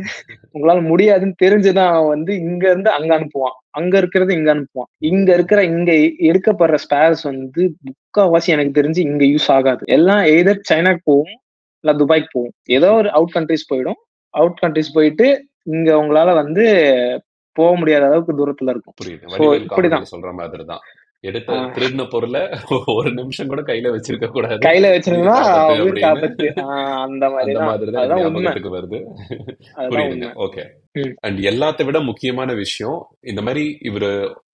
உங்களால 0.53 0.79
முடியாதுன்னு 0.87 1.35
தெரிஞ்சுதான் 1.43 1.91
அவன் 1.91 2.07
வந்து 2.07 2.31
இங்க 2.41 2.63
இருந்து 2.69 2.89
அங்க 2.89 3.11
அனுப்புவான். 3.19 3.55
அங்க 3.69 3.97
இருக்கிறது 3.97 4.31
இங்க 4.33 4.49
அனுப்புவான். 4.55 4.89
இங்க 4.97 5.29
இருக்கிற 5.33 5.59
இங்க 5.63 5.91
எடுக்கப்படுற 6.29 6.77
ஸ்பேர்ஸ் 6.85 7.23
வந்து 7.23 7.61
முக்காவாசி 7.89 8.47
எனக்கு 8.47 8.81
தெரிஞ்சு 8.81 8.99
இங்க 8.99 9.25
யூஸ் 9.25 9.49
ஆகாது. 9.51 9.83
எல்லாம் 9.87 10.23
எய்தர் 10.25 10.65
சைனாக்கு 10.71 11.03
போகும் 11.03 11.35
இல்ல 11.83 11.93
துபாய்க்கு 11.93 12.31
போகும். 12.31 12.55
ஏதோ 12.69 12.89
ஒரு 12.93 13.11
அவுட் 13.11 13.35
கண்ட்ரிஸ் 13.35 13.69
போயிடும். 13.73 13.99
அவுட் 14.33 14.59
கண்ட்ரிஸ் 14.61 14.91
போயிட்டு 14.93 15.27
இங்க 15.63 15.89
உங்களால 15.95 16.33
வந்து 16.33 16.63
போக 17.55 17.71
முடியாத 17.75 18.05
அளவுக்கு 18.05 18.33
தூரத்துல 18.33 18.69
இருக்கும். 18.69 18.95
இப்படிதான். 19.61 20.11
சொல்ற 20.15 20.31
மாதிரி 20.33 20.65
தான் 20.65 20.83
எடுத்த. 21.23 21.55
திருடின 21.75 22.03
பொருளை 22.13 22.41
ஒரு 22.93 23.09
நிமிஷம் 23.17 23.49
கூட 23.51 23.61
கையில 23.61 23.89
வச்சிருக்க 23.95 24.27
கூடாது. 24.27 24.61
கையில 24.67 24.85
வச்சிருந்தா 24.93 25.35
அந்த 27.05 27.25
மாதிரி 27.33 27.53
தான். 27.57 27.67
ஞாபகத்துக்கு 28.21 28.71
வருது. 28.77 28.99
புரியுதுங்க. 29.91 30.29
ஓகே. 30.45 30.63
அண்ட் 31.25 31.39
எல்லாத்தை 31.51 31.83
விட 31.89 31.99
முக்கியமான 32.09 32.53
விஷயம் 32.53 32.97
இந்த 33.31 33.41
மாதிரி 33.41 33.65
இவரு 33.89 34.09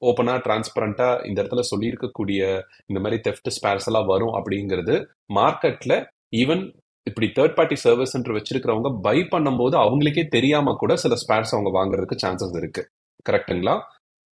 ஓப்பனா 0.09 0.35
டிரான்ஸ்பரண்டா 0.47 1.07
இந்த 1.29 1.37
இடத்துல 1.43 1.63
சொல்லியிருக்கக்கூடிய 1.71 2.41
இந்த 2.85 3.01
மாதிரி 3.03 3.21
தெஃப்ட் 3.29 3.53
ஸ்பேர்ஸ் 3.57 3.89
எல்லாம் 3.91 4.11
வரும் 4.13 4.35
அப்படிங்கிறது 4.39 4.97
மார்க்கெட்ல 5.39 5.95
ஈவன் 6.35 6.63
இப்படி 7.07 7.27
தேர்ட் 7.35 7.57
பார்ட்டி 7.57 7.75
சர்வீஸ் 7.75 8.13
சென்டர் 8.15 8.37
வச்சிருக்கிறவங்க 8.37 8.89
பை 9.01 9.17
பண்ணும்போது 9.33 9.75
அவங்களுக்கே 9.83 10.23
தெரியாம 10.27 10.73
கூட 10.73 10.95
சில 11.03 11.15
ஸ்பேர்ஸ் 11.21 11.53
அவங்க 11.55 11.71
வாங்குறதுக்கு 11.77 12.23
சான்சஸ் 12.25 12.57
இருக்கு. 12.57 12.83
கரெக்ட்டுங்களா 13.29 13.75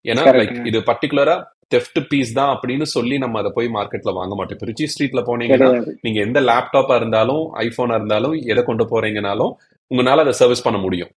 ஏன்னா 0.05 0.23
லைக் 0.39 0.57
இது 0.67 0.79
பர்டிகுலரா 0.79 1.35
தெஃப்ட் 1.71 1.99
பீஸ் 2.09 2.31
தான் 2.39 2.51
அப்படின்னு 2.55 2.85
சொல்லி 2.95 3.15
நம்ம 3.23 3.39
அதை 3.41 3.51
போய் 3.57 3.69
மார்க்கெட்ல 3.75 4.11
வாங்க 4.17 4.33
மாட்டோம். 4.37 4.57
இப்போ 4.57 4.67
ரிச்சி 4.69 4.87
ஸ்ட்ரீட்ல 4.91 5.21
போனீங்கன்னா 5.29 5.69
நீங்க 6.05 6.19
எந்த 6.27 6.41
லேப்டாப்பா 6.49 6.95
இருந்தாலும் 7.01 7.43
ஐபோனா 7.65 7.97
இருந்தாலும் 7.99 8.35
எதை 8.53 8.63
கொண்டு 8.69 8.85
போறீங்கனாலும் 8.93 9.53
உங்களால 9.91 10.25
அதை 10.25 10.33
சர்வீஸ் 10.41 10.65
பண்ண 10.67 10.79
முடியும். 10.85 11.11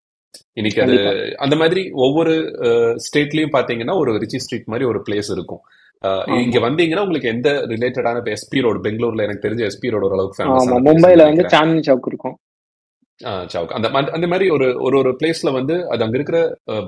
இன்னைக்கு 0.58 0.80
அது 0.84 0.96
அந்த 1.44 1.54
மாதிரி 1.60 1.82
ஒவ்வொரு 2.06 2.34
ஸ்டேட்லயும் 3.06 3.54
பாத்தீங்கன்னா 3.56 3.94
ஒரு 4.02 4.12
ரிச்சி 4.24 4.40
ஸ்ட்ரீட் 4.44 4.72
மாதிரி 4.72 4.88
ஒரு 4.92 5.00
பிளேஸ் 5.06 5.30
இருக்கும். 5.36 5.62
இங்க 6.42 6.58
வந்தீங்கன்னா 6.64 7.04
உங்களுக்கு 7.06 7.32
எந்த 7.36 7.50
ரிலேட்டடான 7.70 8.20
எஸ்பி 8.34 8.60
ரோடு 8.66 8.80
பெங்களூர்ல 8.84 9.24
எனக்கு 9.28 9.46
தெரிஞ்ச 9.46 9.62
எஸ்பி 9.70 9.90
ரோடு 9.94 10.06
ஓரளவுக்கு 10.08 10.36
பிளேஸ் 10.40 10.86
மும்பைல 10.90 11.24
வந்து 11.30 11.44
சாந்தினி 11.54 11.82
சவுக் 11.88 12.10
இருக்கும். 12.12 12.36
சவுக் 13.52 13.72
அந்த 13.76 13.88
அந்த 14.16 14.26
மாதிரி 14.32 14.46
ஒரு 14.56 14.66
ஒரு 14.86 14.96
ஒரு 15.00 15.10
பிளேஸ்ல 15.20 15.50
வந்து 15.56 15.76
அது 15.92 16.04
அங்க 16.04 16.16
இருக்கிற 16.18 16.40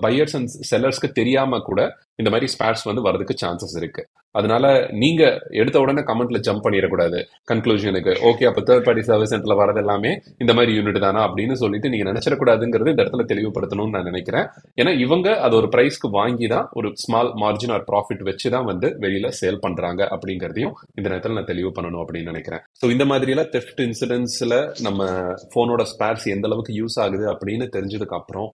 பையர்ஸ் 0.05 0.37
அண்ட் 0.39 0.53
செல்லர்ஸ்க்கு 0.71 1.09
தெரியாம 1.17 1.59
கூட 1.69 1.81
இந்த 2.21 2.31
மாதிரி 2.33 2.49
ஸ்பேர்ஸ் 2.55 2.89
வந்து 2.91 3.07
வரதுக்கு 3.09 3.35
சான்சஸ் 3.43 3.77
இருக்கு. 3.83 4.03
அதனால 4.39 4.65
நீங்க 5.03 5.23
எடுத்த 5.61 5.77
உடனே 5.83 6.03
கமெண்ட்ல 6.09 6.39
ஜம்ப் 6.47 6.63
பண்ணிடக்கூடாது. 6.65 7.19
கன்க்ளூஷனுக்கு 7.51 8.13
ஓகே 8.29 8.45
அப்ப 8.49 8.61
தேர்ட் 8.69 8.85
பார்ட்டி 8.87 9.03
சர்வீஸ் 9.09 9.33
சென்டர்ல 9.33 9.55
வரது 9.61 9.81
எல்லாமே 9.83 10.13
இந்த 10.43 10.53
மாதிரி 10.57 10.75
யூனிட் 10.77 10.99
தானா 11.05 11.21
அப்படின்னு 11.29 11.55
சொல்லிட்டு 11.63 11.91
நீங்க 11.93 12.07
நினைச்சிடக்கூடாதுங்கிறது 12.11 12.93
இந்த 12.93 13.03
இடத்துல 13.05 13.25
தெளிவுபடுத்தணும்னு 13.33 13.95
நான் 13.97 14.09
நினைக்கிறேன். 14.11 14.47
ஏன்னா 14.81 14.93
இவங்க 15.05 15.29
அது 15.47 15.57
ஒரு 15.61 15.71
பிரைஸ்க்கு 15.75 16.11
வாங்கி 16.19 16.49
தான் 16.55 16.69
ஒரு 16.81 16.91
ஸ்மால் 17.05 17.33
மார்ஜின் 17.43 17.75
ஆர் 17.77 17.87
ப்ராஃபிட் 17.91 18.23
வச்சு 18.29 18.51
தான் 18.57 18.69
வந்து 18.71 18.91
வெளியில 19.05 19.33
சேல் 19.41 19.63
பண்றாங்க 19.65 20.01
அப்படிங்கறதையும் 20.17 20.77
இந்த 20.99 21.07
நேரத்தில் 21.11 21.37
நான் 21.39 21.51
தெளிவு 21.53 21.73
பண்ணணும் 21.79 22.03
அப்படின்னு 22.05 22.33
நினைக்கிறேன். 22.33 22.65
ஸோ 22.83 22.93
இந்த 22.97 23.07
மாதிரிலாம் 23.13 23.51
தெஃப்ட் 23.57 23.83
இன்சிடென்ட்ஸ்ல 23.89 24.55
நம்ம 24.89 25.11
போனோட 25.57 25.83
ஸ்பேர்ஸ் 25.95 26.29
எந்த 26.37 26.49
அளவுக்கு 26.51 26.79
யூஸ் 26.81 26.99
ஆகுது 27.07 27.27
அப்படின்னு 27.35 27.69
தெரிஞ்சதுக்கு 27.77 28.19
அப்புறம் 28.21 28.49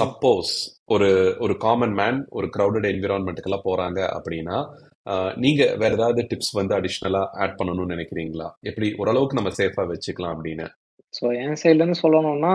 சப்போஸ் 0.00 0.54
ஒரு 0.94 1.10
ஒரு 1.44 1.54
காமன் 1.64 1.94
மேன் 1.98 2.16
ஒரு 2.38 2.46
crowded 2.54 2.71
க்ரௌடட் 2.72 2.92
என்விரான்மெண்ட்டுக்கெல்லாம் 2.94 3.68
போறாங்க 3.68 4.00
அப்படின்னா 4.16 4.56
நீங்க 5.44 5.62
வேற 5.80 5.90
ஏதாவது 5.98 6.20
டிப்ஸ் 6.30 6.52
வந்து 6.58 6.72
அடிஷ்னலா 6.76 7.22
ஆட் 7.42 7.56
பண்ணணும்னு 7.58 7.94
நினைக்கிறீங்களா? 7.94 8.48
எப்படி 8.68 8.88
ஓரளவுக்கு 9.00 9.38
நம்ம 9.38 9.50
சேஃபா 9.58 9.82
வச்சுக்கலாம் 9.92 10.34
அப்படின்னு. 10.34 10.66
ஸோ 11.14 11.24
என் 11.44 11.58
சைட்ல 11.62 11.82
இருந்து 11.82 12.02
சொல்லணும்னா 12.02 12.52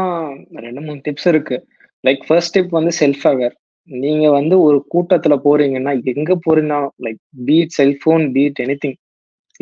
ரெண்டு 0.66 0.82
மூணு 0.86 1.00
டிப்ஸ் 1.08 1.28
இருக்கு. 1.32 1.58
லைக் 2.04 2.22
ஃபர்ஸ்ட் 2.28 2.56
டிப் 2.56 2.78
வந்து 2.78 2.92
செல்ஃப் 3.00 3.26
அவேர் 3.32 3.56
நீங்க 3.90 4.26
வந்து 4.38 4.56
ஒரு 4.68 4.78
கூட்டத்துல 4.94 5.36
போறீங்கன்னா 5.48 5.94
எங்க 6.14 6.32
போறீங்கன்னா 6.46 6.80
like 7.06 7.20
be it 7.50 7.76
cellphone 7.80 8.26
be it 8.38 8.62
anything 8.86 8.98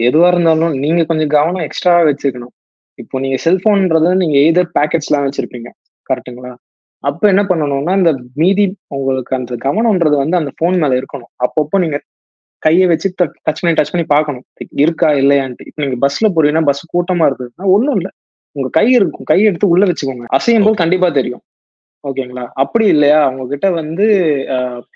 எதுவா 0.08 0.30
இருந்தாலும் 0.34 0.76
நீங்க 0.84 1.02
கொஞ்சம் 1.10 1.34
கவனம் 1.36 1.66
எக்ஸ்ட்ரா 1.68 1.96
வச்சுக்கணும். 2.10 2.54
இப்போ 3.00 3.20
நீங்க 3.26 3.38
செல்போன்ன்றது 3.46 4.12
நீங்க 4.22 4.38
எய்தர் 4.46 4.70
பேக்கெட்ஸ்லாம் 4.78 5.28
வச்சிருப்பீங்க. 5.28 5.70
கரெக்ட்டுங்களா 6.10 6.54
அப்ப 7.06 7.28
என்ன 7.32 7.44
பண்ணணும்னா 7.50 7.94
இந்த 8.02 8.12
மீதி 8.42 8.66
உங்களுக்கு 8.98 9.32
அந்த 9.40 9.56
கவனம்ன்றது 9.66 10.16
வந்து 10.24 10.40
அந்த 10.40 10.52
ஃபோன் 10.58 10.78
மேல 10.84 10.94
இருக்கணும். 11.02 11.32
அப்பப்போ 11.46 11.80
நீங்க 11.84 11.98
கையை 12.64 12.86
வச்சு 12.92 13.08
டச் 13.20 13.62
பண்ணி 13.62 13.76
டச் 13.80 13.92
பண்ணி 13.94 14.06
பார்க்கணும். 14.14 14.46
இருக்கா 14.84 15.10
இல்லையான்ட்டு. 15.22 15.66
இப்போ 15.70 15.82
நீங்க 15.84 15.98
பஸ்ல 16.06 16.30
போறீங்கன்னா 16.36 16.64
பஸ் 16.70 16.84
கூட்டமா 16.94 17.26
இருக்குதுன்னா 17.30 17.68
ஒன்றும் 17.76 17.98
இல்லை. 18.00 18.12
உங்க 18.56 18.70
கை 18.78 18.88
இருக்கும். 18.98 19.28
கை 19.32 19.40
எடுத்து 19.50 19.68
உள்ள 19.74 19.84
வச்சுக்கோங்க. 19.90 20.26
அசையும் 20.38 20.66
போது 20.68 20.82
கண்டிப்பா 20.84 21.08
தெரியும். 21.10 21.44
ஓகேங்களா? 22.04 22.44
அப்படி 22.64 22.86
இல்லையா? 22.94 23.20
உங்ககிட்ட 23.30 23.68
வந்து 23.72 24.06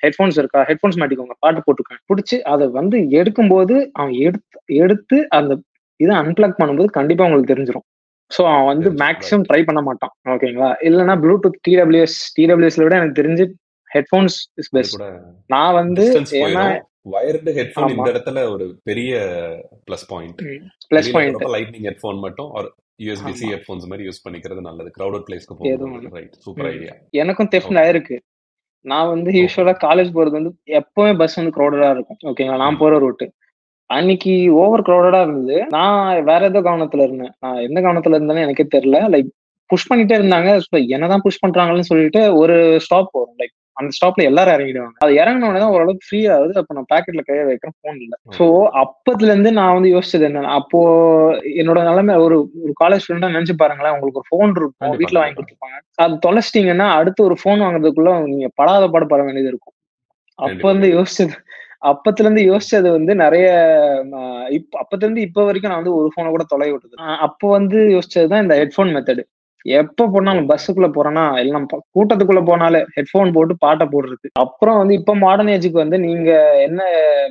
ஹெட்ஃபோன்ஸ் 0.04 0.38
இருக்கா? 0.42 0.60
ஹெட்ஃபோன்ஸ் 0.70 1.00
மாட்டிக்கோங்க. 1.02 1.36
பாட்டு 1.44 1.62
போட்டுக்கோங்க. 1.66 2.02
பிடிச்சி 2.12 2.38
அதை 2.54 2.66
வந்து 2.80 2.98
எடுக்கும்போது 3.20 3.76
அவன் 4.00 4.16
எடுத்து 4.28 4.60
எடுத்து 4.84 5.18
அந்த 5.38 5.54
இதை 6.00 6.14
அன்பிளக் 6.22 6.60
பண்ணும்போது 6.60 6.90
கண்டிப்பா 6.98 7.26
உங்களுக்கு 7.26 7.54
தெரிஞ்சிடும் 7.54 7.86
ஸோ 8.32 8.42
அவன் 8.52 8.70
வந்து 8.72 8.90
மேக்ஸிமம் 9.04 9.46
ட்ரை 9.50 9.62
பண்ண 9.70 9.82
மாட்டான். 9.88 10.14
ஓகேங்களா 10.34 10.70
இல்லைன்னா 10.88 11.16
ப்ளூடூத் 11.24 11.60
டிடபிள்யூஎஸ் 11.68 12.18
டிடபிள்யூஎஸ்ல 12.38 12.86
விட 12.86 12.96
எனக்கு 13.02 13.20
தெரிஞ்சு 13.22 13.46
ஹெட்ஃபோன்ஸ் 13.92 14.38
இஸ் 14.62 14.72
பெஸ்ட் 14.76 15.02
நான் 15.56 15.74
வந்து 15.82 16.04
ஏன்னா 16.42 16.66
வயர்டு 17.14 17.52
ஹெட்ஃபோன் 17.60 17.94
இந்த 17.96 18.10
இடத்துல 18.14 18.40
ஒரு 18.54 18.66
பெரிய 18.90 19.14
plus 19.88 20.06
point 20.12 20.42
plus 20.92 21.12
point 21.16 21.48
lightning 21.56 21.88
headphone 21.90 22.20
மட்டும் 22.26 22.50
ஒரு 22.60 22.70
யூஎஸ்பி 23.06 23.34
சி 23.40 23.46
ஹெட்ஃபோன்ஸ் 23.54 23.86
மாதிரி 23.92 24.06
யூஸ் 24.08 24.24
பண்ணிக்கிறது 24.26 24.62
நல்லது. 24.70 24.90
Crowded 24.98 25.22
பிளேஸ்க்கு 25.28 25.56
ஒண்ணு 25.60 26.12
ரைட் 26.18 26.36
சூப்பர். 26.46 26.68
ஐடியா 26.74 26.96
எனக்கும் 27.24 27.50
தெஃப்ட் 27.54 27.80
ஆயிருக்கு 27.84 28.18
நான் 28.86 29.12
வந்து 29.14 29.30
யூஸ்வலா 29.42 29.74
காலேஜ் 29.86 30.10
போறது 30.18 30.36
வந்து 30.40 30.52
எப்பவுமே 30.80 31.14
பஸ் 31.22 31.38
வந்து 31.40 31.54
க்ரௌடடா 31.58 31.90
இருக்கும். 31.96 32.20
ஓகேங்களா 32.32 32.60
நான் 32.64 32.82
போற 32.82 33.00
ரூட் 33.06 33.24
அன்னைக்கு 33.90 34.34
ஓவர் 34.62 34.86
க்ரௌடடா 34.88 35.20
இருந்தது 35.22 35.60
நான் 35.76 36.24
வேற 36.24 36.42
ஏதோ 36.46 36.60
கவனத்துல 36.68 37.06
இருந்தேன். 37.08 37.34
நான் 37.44 37.62
எந்த 37.68 37.80
கவனத்துல 37.82 38.18
இருந்தேன்னு 38.18 38.46
எனக்கே 38.48 38.66
தெரியல. 38.76 39.00
லைக் 39.14 39.30
புஷ் 39.70 39.90
பண்ணிட்டே 39.92 40.18
இருந்தாங்க. 40.20 40.50
என்னதான் 40.96 41.24
புஷ் 41.26 41.44
பண்றாங்கன்னு 41.46 41.90
சொல்லிட்டு 41.92 42.22
ஒரு 42.42 42.58
ஸ்டாப் 42.86 43.18
வரும். 43.18 43.40
லைக் 43.42 43.56
அந்த 43.78 43.92
ஸ்டாப்ல 43.96 44.22
எல்லாரும் 44.30 44.56
இறங்கிடுவாங்க. 44.56 44.98
அது 45.04 45.14
இறங்கின 45.20 45.48
உடனே 45.50 45.60
தான் 45.64 45.76
ஓரளவுக்கு 45.76 46.08
ஃப்ரீ 46.08 46.20
ஆகுது. 46.36 46.54
அப்ப 46.62 46.76
நான் 46.78 46.90
பாக்கெட்ல 46.94 47.22
கைய 47.28 47.44
வைக்கிறேன் 47.50 47.76
போன் 47.84 48.00
இல்ல. 48.06 48.16
சோ 48.38 48.46
ஓகே 48.56 48.72
அப்பத்துல 48.82 49.30
இருந்து 49.34 49.52
நான் 49.60 49.76
வந்து 49.78 49.92
யோசிச்சது 49.96 50.26
என்ன? 50.30 50.42
அப்போ 50.60 50.80
என்னோட 51.62 51.82
நிலைமை 51.90 52.16
ஒரு 52.26 52.38
ஒரு 52.64 52.74
காலேஜ் 52.82 53.04
ஸ்டூடெண்டா 53.04 53.32
நினைச்சு 53.36 53.56
பாருங்களேன். 53.62 53.96
உங்களுக்கு 53.96 54.22
ஒரு 54.22 54.30
ஃபோன் 54.32 54.56
இருக்கும். 54.62 54.98
வீட்ல 55.02 55.22
வாங்கி 55.22 55.38
கொடுத்துருப்பாங்க 55.38 55.80
அது 56.06 56.18
தொலைச்சிட்டீங்கன்னா 56.28 56.88
அடுத்து 57.00 57.28
ஒரு 57.30 57.38
ஃபோன் 57.44 57.64
வாங்குறதுக்குள்ள 57.66 58.14
நீங்க 58.34 58.50
படாத 58.56 58.88
பாடுபட 58.96 59.24
வேண்டியது 59.24 59.52
இருக்கும். 59.54 59.76
அப்ப 60.40 60.66
வந்து 60.74 60.90
யோசிச்சது 60.98 61.36
அப்பத்துல 61.82 62.26
இருந்து 62.26 62.44
யோசிச்சது 62.50 62.88
வந்து 62.92 63.14
நிறைய 63.16 63.48
இப்ப 64.58 64.72
அப்பத்துல 64.82 65.06
இருந்து 65.06 65.26
இப்ப 65.28 65.44
வரைக்கும் 65.44 65.72
நான் 65.72 65.82
வந்து 65.82 65.98
ஒரு 66.00 66.10
போனை 66.16 66.30
கூட 66.32 66.46
தொலை 66.50 66.70
விட்டது. 66.72 66.96
அப்போ 67.28 67.46
வந்து 67.58 67.78
யோசிச்சதுதான் 67.96 68.44
இந்த 68.46 68.56
ஹெட்ஃபோன் 68.62 68.92
மெத்தடு 68.96 69.24
எப்ப 69.66 70.08
போனாலும் 70.08 70.48
பஸ்ஸுக்குள்ள 70.50 70.88
போறேன்னா 70.96 71.24
எல்லாம் 71.42 71.66
கூட்டத்துக்குள்ள 71.96 72.42
போனாலே 72.50 72.80
ஹெட்ஃபோன் 72.96 73.34
போட்டு 73.38 73.54
பாட்டை 73.64 73.86
போடுறது. 73.94 74.28
அப்புறம் 74.44 74.78
வந்து 74.82 74.94
இப்ப 75.00 75.16
மாடர்ன் 75.24 75.52
ஏஜுக்கு 75.56 75.84
வந்து 75.84 75.98
நீங்க 76.06 76.30
என்ன 76.68 76.80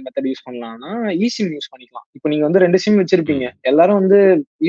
மெத்தட் 0.05 0.29
யூஸ் 0.31 0.45
பண்ணலாம்னா 0.49 0.91
இ 1.19 1.29
சிம் 1.37 1.53
யூஸ் 1.57 1.71
பண்ணிக்கலாம். 1.73 2.07
இப்போ 2.17 2.29
நீங்க 2.33 2.45
வந்து 2.49 2.63
ரெண்டு 2.65 2.81
சிம் 2.85 3.01
வச்சிருப்பீங்க. 3.03 3.47
எல்லாரும் 3.71 4.01
வந்து 4.03 4.19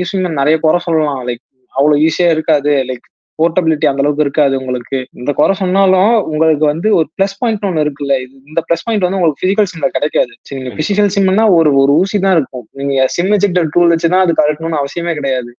இ 0.00 0.04
சிம் 0.10 0.28
நிறைய 0.40 0.56
குறை 0.64 0.80
சொல்லலாம். 0.86 1.22
லைக் 1.28 1.42
அவ்வளவு 1.74 2.02
ஈஸியா 2.06 2.30
இருக்காது. 2.36 2.72
லைக் 2.90 3.06
போர்ட்டபிலிட்டி 3.40 3.86
அந்த 3.90 4.02
அளவுக்கு 4.02 4.24
இருக்காது 4.26 4.54
உங்களுக்கு. 4.60 4.98
இந்த 5.20 5.32
குறை 5.32 5.54
சொன்னாலும் 5.54 6.12
உங்களுக்கு 6.32 6.64
வந்து 6.66 6.88
ஒரு 6.94 7.08
ப்ளஸ் 7.18 7.38
பாயிண்ட் 7.38 7.66
ஒன்று 7.68 7.84
இருக்குல்ல. 7.84 8.16
இது 8.24 8.34
இந்த 8.46 8.62
ப்ளஸ் 8.68 8.84
பாயிண்ட் 8.84 9.06
வந்து 9.06 9.18
உங்களுக்கு 9.18 9.42
பிசிக்கல் 9.44 9.70
சிம்ல 9.72 9.88
கிடைக்காது. 9.96 10.32
சரி 10.42 10.60
நீங்க 10.60 10.74
பிசிக்கல் 10.80 11.12
சிம்னா 11.16 11.46
ஒரு 11.58 11.72
ஒரு 11.74 11.92
ஊசி 11.92 12.18
தான் 12.18 12.36
இருக்கும். 12.36 12.66
நீங்க 12.72 13.06
சிம் 13.06 13.32
எஜெக்டர் 13.38 13.72
டூல் 13.74 13.88
வச்சு 13.88 14.08
தான் 14.08 14.24
அது 14.26 14.34
கழட்டணும்னு 14.42 14.80
அவசியமே 14.82 15.14
கிடையாது. 15.14 15.52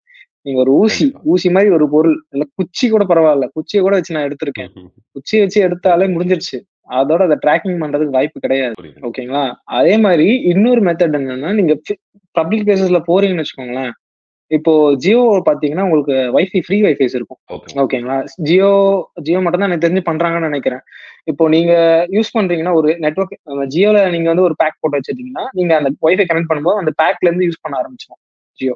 நீங்க 0.44 0.60
ஒரு 0.60 0.72
ஊசி 0.72 1.06
ஊசி 1.24 1.50
மாதிரி 1.50 1.70
ஒரு 1.72 1.89
பொருள். 1.89 2.15
இல்ல 2.34 2.44
குச்சி 2.56 2.86
கூட 2.89 3.04
பரவாயில்ல. 3.04 3.48
குச்சியை 3.54 3.82
கூட 3.84 3.96
வச்சு 3.96 4.15
நான் 4.15 4.28
எடுத்திருக்கேன். 4.30 4.72
குச்சியை 5.12 5.41
வச்சு 5.44 5.60
எடுத்தாலே 5.67 6.08
முடிஞ்சிருச்சு. 6.15 6.60
அதோட 7.00 7.22
அதை 7.22 7.38
ட்ராக்கிங் 7.46 7.82
பண்றதுக்கு 7.82 8.15
வாய்ப்பு 8.17 8.39
கிடையாது. 8.39 8.76
ஓகேங்களா? 9.02 9.44
அதே 9.63 9.98
மாதிரி 9.98 10.28
இன்னொரு 10.44 10.82
மெத்தட் 10.82 11.17
என்னன்னா 11.20 11.52
நீங்க 11.54 11.76
பப்ளிக் 12.36 12.65
பிளேசஸ்ல 12.67 13.00
போறீங்கன்னு 13.08 13.44
வச்சுக்கோங்களேன். 13.44 13.91
இப்போ 14.52 14.72
ஜியோ 15.04 15.22
பாத்தீங்கன்னா 15.48 15.86
உங்களுக்கு 15.88 16.16
வைஃபை 16.36 16.62
ஃப்ரீ 16.66 16.78
வைஃபைஸ் 16.86 17.16
இருக்கும். 17.20 17.40
ஓகே 17.56 17.76
ஓகேங்களா 17.84 18.18
ஜியோ 18.48 18.72
ஜியோ 19.28 19.40
மட்டும் 19.44 19.62
தான் 19.62 19.70
எனக்கு 19.70 19.86
தெரிஞ்சு 19.86 20.04
பண்றாங்கன்னு 20.10 20.50
நினைக்கிறேன். 20.52 20.84
இப்போ 21.32 21.44
நீங்க 21.56 21.74
யூஸ் 22.16 22.36
பண்றீங்கன்னா 22.38 22.74
ஒரு 22.80 22.90
நெட்ஒர்க் 23.06 23.36
ஜியோல 23.76 24.00
நீங்க 24.16 24.28
வந்து 24.32 24.48
ஒரு 24.48 24.56
பேக் 24.62 24.80
போட்டு 24.82 25.00
வச்சிருக்கீங்கன்னா 25.00 25.46
நீங்க 25.60 25.74
அந்த 25.80 25.92
வைஃபை 26.08 26.26
கனெக்ட் 26.32 26.52
பண்ணும்போது 26.52 26.82
அந்த 26.84 26.94
பேக்ல 27.02 27.30
இருந்து 27.30 27.48
யூஸ் 27.50 27.64
பண்ண 27.66 27.76
ஆரம்பிச்சிடும் 27.82 28.22
ஜியோ. 28.60 28.76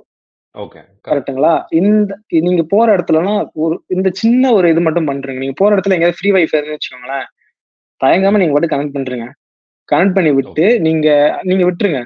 ஓகே 0.56 0.82
கரெக்ட்டுங்களா? 1.08 1.54
இந்த 1.80 2.18
நீங்க 2.48 2.64
போற 2.74 2.88
இடத்துலலாம் 2.98 3.42
ஒரு 3.64 3.76
இந்த 3.96 4.10
சின்ன 4.22 4.52
ஒரு 4.58 4.68
இது 4.74 4.82
மட்டும் 4.88 5.10
பண்றீங்க. 5.10 5.42
நீங்க 5.44 5.56
போற 5.62 5.70
இடத்துல 5.76 5.96
எங்கேயாவது 5.96 6.20
ஃப்ரீ 6.20 6.30
வைஃபை 6.38 6.62
வச்சுக்கோங்களேன் 6.76 7.26
தயங்காம 8.02 8.40
நீங்க 8.42 8.54
மட்டும் 8.56 8.74
கனெக்ட் 8.74 8.96
பண்றீங்க 8.98 9.28
கனெக்ட் 9.90 10.16
பண்ணி 10.18 10.32
விட்டு. 10.38 10.66
நீங்க 10.86 11.08
நீங்க 11.50 11.64
விட்டுருங்க. 11.68 12.00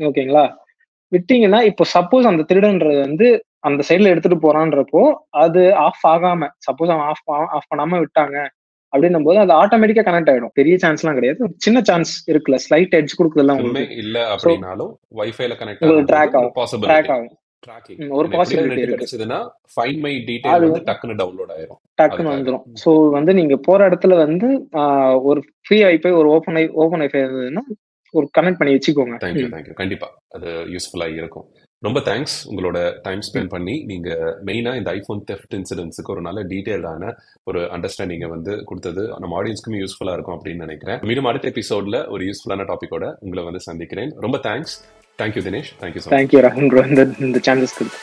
ஓகேங்களா 0.00 0.44
விட்டீங்கன்னா 1.14 1.60
இப்போ 1.62 1.84
சப்போஸ் 1.94 2.30
அந்த 2.30 2.44
திருடன்றது 2.50 2.98
வந்து 3.00 3.26
அந்த 3.60 3.82
சைடுல 3.88 4.12
எடுத்துட்டு 4.12 4.38
போறான்றப்போ 4.44 5.02
அது 5.38 5.60
ஆஃப் 5.84 6.04
ஆகாம 6.06 6.48
சப்போஸ் 6.66 6.92
அவன் 6.94 7.06
ஆஃப் 7.06 7.24
ஆஃப் 7.56 7.70
பண்ணாம 7.70 8.00
விட்டாங்க 8.00 8.36
அப்படின்னும் 8.92 9.26
போது 9.26 9.38
அது 9.40 9.52
ஆட்டோமேட்டிக்கா 9.52 10.02
கனெக்ட் 10.02 10.30
ஆயிடும். 10.32 10.52
பெரிய 10.54 10.74
சான்ஸ்லாம் 10.76 11.16
கிடையாது. 11.16 11.40
ஒரு 11.42 11.54
சின்ன 11.58 11.78
சான்ஸ் 11.82 12.12
இருக்குல்ல 12.30 12.58
ஸ்லைட் 12.64 12.92
எட்ஜ் 12.94 13.14
ஒண்ணுமே 13.20 13.54
உங்களுக்கு. 13.54 13.96
இல்ல 14.02 14.18
அப்படின்னாலும் 14.34 14.92
வைஃபைல 15.14 15.56
கனெக்ட் 15.62 15.82
ஆகும். 15.86 16.06
ட்ராக் 16.12 16.36
ஆகும். 17.08 17.32
ட்ராக்கிங் 17.62 18.00
ம், 18.00 18.10
ஒரு 18.10 18.26
பாசிபிலிட்டி 18.32 18.82
கிடைச்சதுன்னா 18.88 19.38
ஃபைண்ட் 19.74 20.00
மை 20.02 20.12
டீடைல் 20.26 20.64
வந்து 20.64 20.82
டக்குன்னு 20.88 21.14
டவுன்லோட் 21.20 21.52
ஆயிரும். 21.54 21.78
டக்குன்னு 21.98 22.30
அதுக்காக. 22.30 22.34
வந்துடும் 22.34 22.64
ஸோ 22.82 22.90
வந்து 23.16 23.32
நீங்க 23.34 23.56
போற 23.66 23.88
இடத்துல 23.88 24.16
வந்து 24.16 24.48
ஒரு 25.30 25.40
ஃப்ரீ 25.64 25.78
வைஃபை 25.84 26.12
ஒரு 26.18 26.28
ஓப்பன் 26.28 26.58
ஐ 26.60 26.64
ஓப்பன் 26.82 27.02
வைஃபை 27.04 27.22
இருந்ததுன்னா 27.24 27.64
ஒரு 28.18 28.26
கனெக்ட் 28.38 28.60
பண்ணி 28.60 28.74
வச்சுக்கோங்க. 28.74 29.16
தேங்க்யூ 29.24 29.48
தேங்க்யூ 29.54 29.76
கண்டிப்பா. 29.82 30.08
அது 30.36 30.50
யூஸ்ஃபுல்லா 30.74 31.08
இருக்கும். 31.20 31.46
ரொம்ப 31.86 32.00
தேங்க்ஸ் 32.08 32.36
உங்களோட 32.50 32.78
டைம் 33.06 33.22
ஸ்பெண்ட் 33.26 33.50
பண்ணி. 33.54 33.74
நீங்க 33.90 34.10
மெயினா 34.48 34.72
இந்த 34.80 34.90
ஐபோன் 34.98 35.22
தெஃப்ட் 35.30 35.56
இன்சிடென்ட்ஸுக்கு 35.58 36.12
ஒரு 36.14 36.22
நல்ல 36.26 36.42
டீடைல்டான 36.52 37.12
ஒரு 37.48 37.60
அண்டர்ஸ்டாண்டிங்கை 37.76 38.28
வந்து 38.34 38.52
கொடுத்தது. 38.70 39.02
நம்ம 39.22 39.42
ஆடியன்ஸ்க்குமே 39.42 39.80
யூஸ்ஃபுல்லா 39.82 40.14
இருக்கும் 40.18 40.36
அப்படின்னு 40.38 40.64
நினைக்கிறேன். 40.66 41.00
மீண்டும் 41.10 41.28
அடுத்த 41.32 41.52
எபிசோட்ல 41.54 42.00
ஒரு 42.14 42.24
யூஸ்ஃபுல்லான 42.30 42.66
டாபிக்கோட 42.70 43.08
உங்களை 43.26 43.44
வந்து 43.48 43.62
சந்திக்கிறேன். 43.68 44.12
ரொம்ப 44.26 44.38
thanks 44.48 44.76
thank you 45.22 45.44
Dinesh 45.48 45.72
thank you 45.82 46.04
thank you 46.16 46.42
ராகுல் 46.46 47.22
இந்த 47.28 47.40
சான்சஸ் 47.48 47.76
கொடுத்து 47.80 48.00